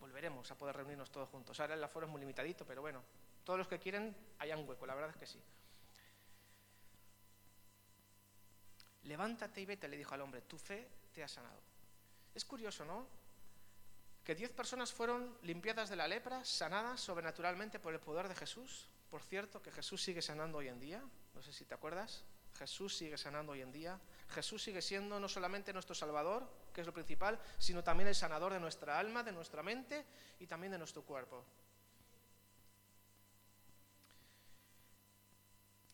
Volveremos 0.00 0.50
a 0.50 0.56
poder 0.56 0.74
reunirnos 0.74 1.10
todos 1.10 1.28
juntos. 1.28 1.60
Ahora 1.60 1.74
el 1.74 1.84
aforo 1.84 2.06
es 2.06 2.10
muy 2.10 2.20
limitadito, 2.20 2.66
pero 2.66 2.80
bueno, 2.80 3.04
todos 3.44 3.58
los 3.58 3.68
que 3.68 3.78
quieren, 3.78 4.16
hayan 4.40 4.68
hueco, 4.68 4.84
la 4.86 4.94
verdad 4.94 5.10
es 5.10 5.16
que 5.16 5.26
sí. 5.26 5.40
Levántate 9.04 9.60
y 9.60 9.66
vete, 9.66 9.86
le 9.86 9.96
dijo 9.96 10.12
al 10.14 10.22
hombre, 10.22 10.42
tu 10.42 10.58
fe 10.58 10.88
te 11.12 11.22
ha 11.22 11.28
sanado. 11.28 11.60
Es 12.34 12.44
curioso, 12.44 12.84
¿no? 12.84 13.06
Que 14.24 14.34
diez 14.34 14.52
personas 14.52 14.92
fueron 14.92 15.36
limpiadas 15.42 15.88
de 15.88 15.96
la 15.96 16.08
lepra, 16.08 16.44
sanadas 16.44 17.00
sobrenaturalmente 17.00 17.78
por 17.78 17.94
el 17.94 18.00
poder 18.00 18.28
de 18.28 18.34
Jesús. 18.34 18.88
Por 19.10 19.22
cierto, 19.22 19.60
que 19.62 19.72
Jesús 19.72 20.02
sigue 20.02 20.22
sanando 20.22 20.58
hoy 20.58 20.68
en 20.68 20.78
día, 20.78 21.02
no 21.34 21.42
sé 21.42 21.52
si 21.52 21.64
te 21.64 21.74
acuerdas, 21.74 22.24
Jesús 22.58 22.96
sigue 22.96 23.16
sanando 23.16 23.52
hoy 23.52 23.62
en 23.62 23.72
día. 23.72 23.98
Jesús 24.28 24.62
sigue 24.62 24.82
siendo 24.82 25.18
no 25.18 25.28
solamente 25.28 25.72
nuestro 25.72 25.94
Salvador, 25.94 26.46
que 26.72 26.82
es 26.82 26.86
lo 26.86 26.92
principal, 26.92 27.40
sino 27.58 27.82
también 27.82 28.08
el 28.08 28.14
sanador 28.14 28.52
de 28.52 28.60
nuestra 28.60 28.98
alma, 28.98 29.22
de 29.22 29.32
nuestra 29.32 29.62
mente 29.62 30.04
y 30.38 30.46
también 30.46 30.72
de 30.72 30.78
nuestro 30.78 31.02
cuerpo. 31.02 31.44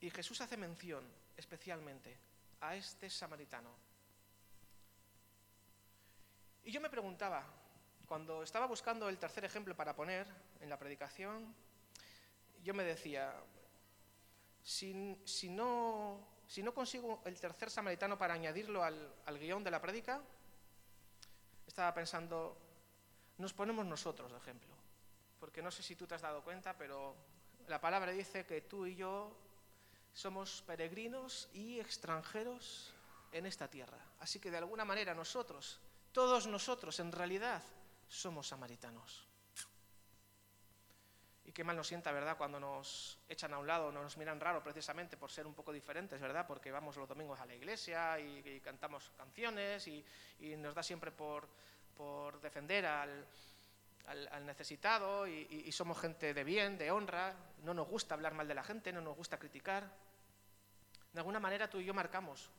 Y 0.00 0.10
Jesús 0.10 0.40
hace 0.40 0.56
mención 0.56 1.04
especialmente 1.36 2.18
a 2.60 2.74
este 2.74 3.08
samaritano. 3.08 3.70
Y 6.64 6.72
yo 6.72 6.80
me 6.80 6.90
preguntaba, 6.90 7.44
cuando 8.06 8.42
estaba 8.42 8.66
buscando 8.66 9.08
el 9.08 9.18
tercer 9.18 9.44
ejemplo 9.44 9.76
para 9.76 9.94
poner 9.94 10.26
en 10.60 10.68
la 10.68 10.78
predicación, 10.78 11.54
yo 12.62 12.74
me 12.74 12.84
decía, 12.84 13.34
si, 14.62 14.92
no, 14.94 16.20
si 16.46 16.62
no, 16.62 16.74
consigo 16.74 17.22
el 17.24 17.38
tercer 17.38 17.70
samaritano 17.70 18.18
para 18.18 18.34
añadirlo 18.34 18.82
al, 18.82 19.14
al 19.26 19.38
guion 19.38 19.62
de 19.62 19.70
la 19.70 19.80
prédica, 19.80 20.20
estaba 21.66 21.92
pensando, 21.94 22.56
nos 23.38 23.52
ponemos 23.52 23.84
nosotros 23.84 24.30
de 24.32 24.38
ejemplo. 24.38 24.74
Porque 25.38 25.62
no 25.62 25.70
sé 25.70 25.82
si 25.82 25.96
tú 25.96 26.06
te 26.06 26.14
has 26.14 26.22
dado 26.22 26.42
cuenta, 26.42 26.76
pero 26.76 27.14
la 27.68 27.80
palabra 27.80 28.12
dice 28.12 28.46
que 28.46 28.62
tú 28.62 28.86
y 28.86 28.96
yo 28.96 29.36
somos 30.12 30.62
peregrinos 30.62 31.48
y 31.52 31.78
extranjeros 31.78 32.94
en 33.32 33.46
esta 33.46 33.68
tierra. 33.68 33.98
Así 34.20 34.40
que 34.40 34.50
de 34.50 34.56
alguna 34.56 34.84
manera 34.84 35.14
nosotros, 35.14 35.78
todos 36.12 36.46
nosotros 36.46 36.98
en 37.00 37.12
realidad, 37.12 37.62
somos 38.08 38.48
samaritanos. 38.48 39.26
Y 41.46 41.52
qué 41.52 41.62
mal 41.62 41.76
nos 41.76 41.86
sienta, 41.86 42.10
¿verdad?, 42.10 42.36
cuando 42.36 42.58
nos 42.58 43.18
echan 43.28 43.54
a 43.54 43.58
un 43.58 43.68
lado, 43.68 43.92
nos 43.92 44.16
miran 44.16 44.40
raro 44.40 44.62
precisamente 44.64 45.16
por 45.16 45.30
ser 45.30 45.46
un 45.46 45.54
poco 45.54 45.72
diferentes, 45.72 46.20
¿verdad?, 46.20 46.44
porque 46.44 46.72
vamos 46.72 46.96
los 46.96 47.08
domingos 47.08 47.38
a 47.38 47.46
la 47.46 47.54
iglesia 47.54 48.18
y, 48.18 48.60
cantamos 48.60 49.12
canciones 49.16 49.86
y, 49.86 50.04
nos 50.58 50.74
da 50.74 50.82
siempre 50.82 51.12
por, 51.12 51.48
defender 52.40 52.84
al, 52.84 53.24
necesitado 54.44 55.28
y, 55.28 55.70
somos 55.70 56.00
gente 56.00 56.34
de 56.34 56.42
bien, 56.42 56.78
de 56.78 56.90
honra, 56.90 57.36
no 57.62 57.74
nos 57.74 57.86
gusta 57.86 58.14
hablar 58.14 58.34
mal 58.34 58.48
de 58.48 58.54
la 58.54 58.64
gente, 58.64 58.92
no 58.92 59.00
nos 59.00 59.16
gusta 59.16 59.38
criticar. 59.38 59.88
De 61.12 61.20
alguna 61.20 61.38
manera 61.38 61.70
tú 61.70 61.78
y 61.78 61.84
yo 61.84 61.94
marcamos 61.94 62.50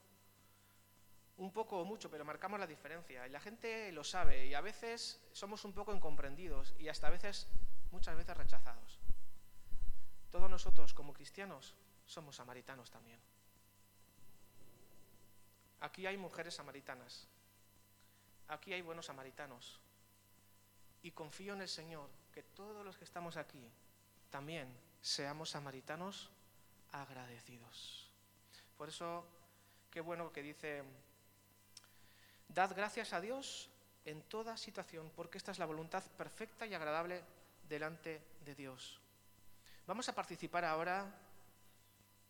un 1.38 1.52
poco 1.52 1.80
o 1.80 1.86
mucho, 1.86 2.10
pero 2.10 2.26
marcamos 2.26 2.60
la 2.60 2.68
diferencia. 2.68 3.28
Y 3.28 3.30
la 3.30 3.40
gente 3.40 3.92
lo 3.92 4.04
sabe 4.04 4.48
y 4.48 4.54
a 4.54 4.62
veces 4.62 5.22
somos 5.32 5.64
un 5.66 5.74
poco 5.74 5.94
incomprendidos 5.94 6.74
y 6.80 6.88
hasta 6.88 7.08
a 7.08 7.12
veces, 7.12 7.48
muchas 7.92 8.16
veces 8.16 8.36
rechazados. 8.36 9.00
Todos 10.32 10.50
nosotros 10.50 10.94
como 10.94 11.14
cristianos 11.14 11.76
somos 12.06 12.36
samaritanos 12.36 12.90
también. 12.90 13.20
Aquí 15.82 16.08
hay 16.08 16.18
mujeres 16.18 16.56
samaritanas. 16.56 17.28
Aquí 18.48 18.74
hay 18.74 18.82
buenos 18.82 19.06
samaritanos. 19.06 19.80
Y 21.04 21.12
confío 21.12 21.54
en 21.54 21.62
el 21.62 21.68
Señor 21.68 22.10
que 22.34 22.42
todos 22.42 22.84
los 22.84 22.98
que 22.98 23.04
estamos 23.04 23.38
aquí 23.38 23.70
también 24.32 24.68
seamos 25.02 25.52
samaritanos 25.52 26.32
agradecidos. 26.92 28.10
Por 28.78 28.90
eso, 28.90 29.26
qué 29.92 30.02
bueno 30.02 30.32
que 30.32 30.42
dice 30.42 30.84
Dad 32.48 32.74
gracias 32.76 33.14
a 33.14 33.22
Dios 33.22 33.70
en 34.06 34.22
toda 34.24 34.58
situación, 34.58 35.12
porque 35.16 35.38
esta 35.38 35.52
es 35.52 35.60
la 35.60 35.66
voluntad 35.66 36.04
perfecta 36.18 36.66
y 36.66 36.74
agradable 36.74 37.24
delante 37.68 38.22
de 38.46 38.56
Dios. 38.56 39.00
Vamos 39.86 40.08
a 40.10 40.16
participar 40.16 40.66
ahora 40.66 41.06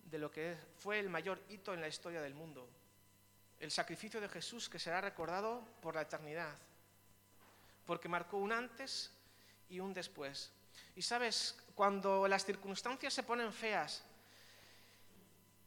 de 0.04 0.18
lo 0.18 0.32
que 0.32 0.58
fue 0.78 1.00
el 1.00 1.10
mayor 1.10 1.42
hito 1.50 1.74
en 1.74 1.82
la 1.82 1.88
historia 1.88 2.22
del 2.22 2.34
mundo, 2.34 2.68
el 3.60 3.72
sacrificio 3.72 4.22
de 4.22 4.30
Jesús 4.30 4.70
que 4.70 4.80
será 4.80 5.02
recordado 5.02 5.68
por 5.82 5.96
la 5.96 6.02
eternidad, 6.02 6.56
porque 7.86 8.10
marcó 8.10 8.38
un 8.38 8.52
antes 8.52 9.12
y 9.70 9.80
un 9.80 9.94
después. 9.94 10.52
Y 10.96 11.02
sabes, 11.02 11.58
cuando 11.76 12.28
las 12.28 12.46
circunstancias 12.46 13.14
se 13.14 13.24
ponen 13.24 13.52
feas 13.54 14.04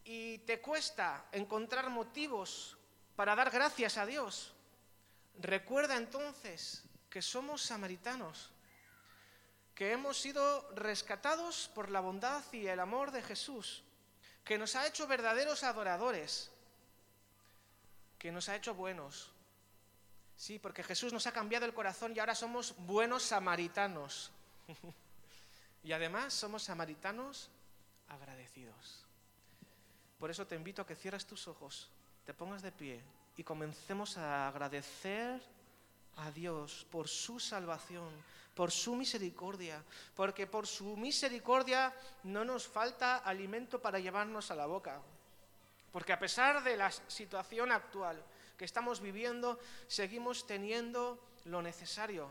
y 0.05 0.39
te 0.39 0.61
cuesta 0.61 1.27
encontrar 1.33 1.89
motivos 1.91 2.77
para 3.21 3.37
dar 3.37 3.51
gracias 3.51 3.99
a 3.99 4.07
Dios, 4.07 4.51
recuerda 5.41 5.99
entonces 5.99 6.83
que 7.11 7.21
somos 7.21 7.61
samaritanos, 7.61 8.51
que 9.75 9.93
hemos 9.93 10.19
sido 10.19 10.67
rescatados 10.71 11.71
por 11.75 11.91
la 11.91 12.01
bondad 12.01 12.43
y 12.51 12.67
el 12.67 12.81
amor 12.81 13.11
de 13.11 13.23
Jesús, 13.23 13.83
que 14.43 14.57
nos 14.57 14.75
ha 14.75 14.87
hecho 14.87 15.07
verdaderos 15.07 15.65
adoradores, 15.65 16.51
que 18.19 18.33
nos 18.33 18.49
ha 18.49 18.57
hecho 18.57 18.75
buenos. 18.75 19.31
Sí, 20.35 20.59
porque 20.59 20.83
Jesús 20.83 21.13
nos 21.13 21.27
ha 21.27 21.33
cambiado 21.33 21.67
el 21.67 21.75
corazón 21.75 22.17
y 22.17 22.21
ahora 22.21 22.35
somos 22.35 22.75
buenos 22.87 23.23
samaritanos. 23.23 24.31
y 25.85 25.93
además 25.93 26.33
somos 26.33 26.63
samaritanos 26.63 27.51
agradecidos. 28.09 29.05
Por 30.19 30.31
eso 30.31 30.47
te 30.47 30.57
invito 30.57 30.81
a 30.81 30.87
que 30.87 30.97
cierres 30.97 31.27
tus 31.27 31.49
ojos, 31.49 31.91
te 32.25 32.35
pongas 32.35 32.63
de 32.63 32.73
pie 32.73 33.01
y 33.37 33.45
comencemos 33.45 34.17
a 34.19 34.49
agradecer 34.49 35.41
a 36.17 36.31
Dios 36.31 36.87
por 36.91 37.09
su 37.09 37.41
salvación, 37.41 38.11
por 38.55 38.71
su 38.71 38.95
misericordia, 38.97 39.83
porque 40.15 40.47
por 40.47 40.67
su 40.67 40.97
misericordia 40.97 41.95
no 42.25 42.45
nos 42.45 42.67
falta 42.67 43.19
alimento 43.19 43.81
para 43.81 43.99
llevarnos 43.99 44.51
a 44.51 44.57
la 44.57 44.67
boca. 44.67 45.01
Porque 45.93 46.13
a 46.13 46.19
pesar 46.19 46.63
de 46.63 46.77
la 46.77 46.91
situación 46.91 47.73
actual 47.73 48.23
que 48.57 48.65
estamos 48.65 49.01
viviendo, 49.01 49.59
seguimos 49.89 50.47
teniendo 50.47 51.19
lo 51.47 51.63
necesario 51.63 52.29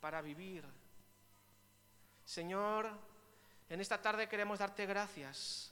para 0.00 0.20
vivir. 0.20 0.64
Señor, 2.24 2.90
en 3.68 3.80
esta 3.80 4.00
tarde 4.00 4.28
queremos 4.28 4.58
darte 4.58 4.84
gracias 4.84 5.71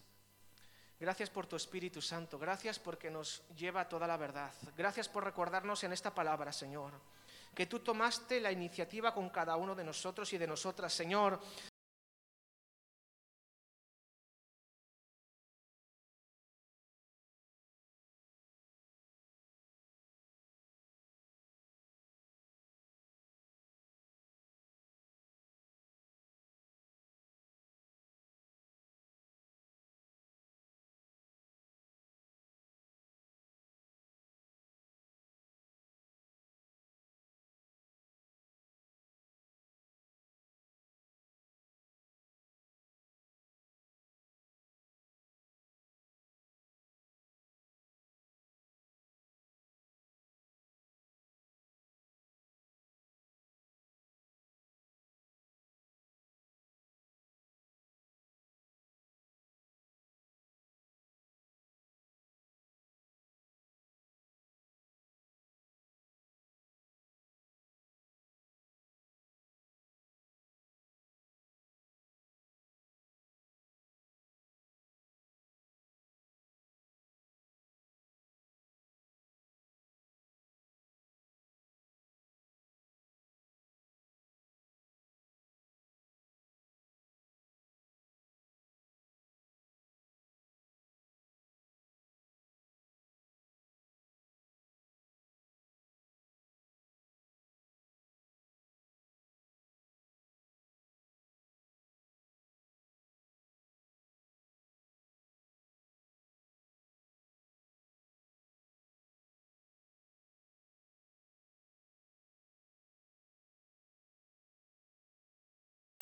Gracias 1.00 1.30
por 1.30 1.46
tu 1.46 1.56
Espíritu 1.56 2.02
Santo, 2.02 2.38
gracias 2.38 2.78
porque 2.78 3.10
nos 3.10 3.42
lleva 3.56 3.88
toda 3.88 4.06
la 4.06 4.18
verdad. 4.18 4.52
Gracias 4.76 5.08
por 5.08 5.24
recordarnos 5.24 5.82
en 5.82 5.94
esta 5.94 6.14
palabra, 6.14 6.52
Señor, 6.52 6.92
que 7.54 7.64
tú 7.64 7.80
tomaste 7.80 8.38
la 8.38 8.52
iniciativa 8.52 9.14
con 9.14 9.30
cada 9.30 9.56
uno 9.56 9.74
de 9.74 9.82
nosotros 9.82 10.30
y 10.34 10.36
de 10.36 10.46
nosotras, 10.46 10.92
Señor, 10.92 11.40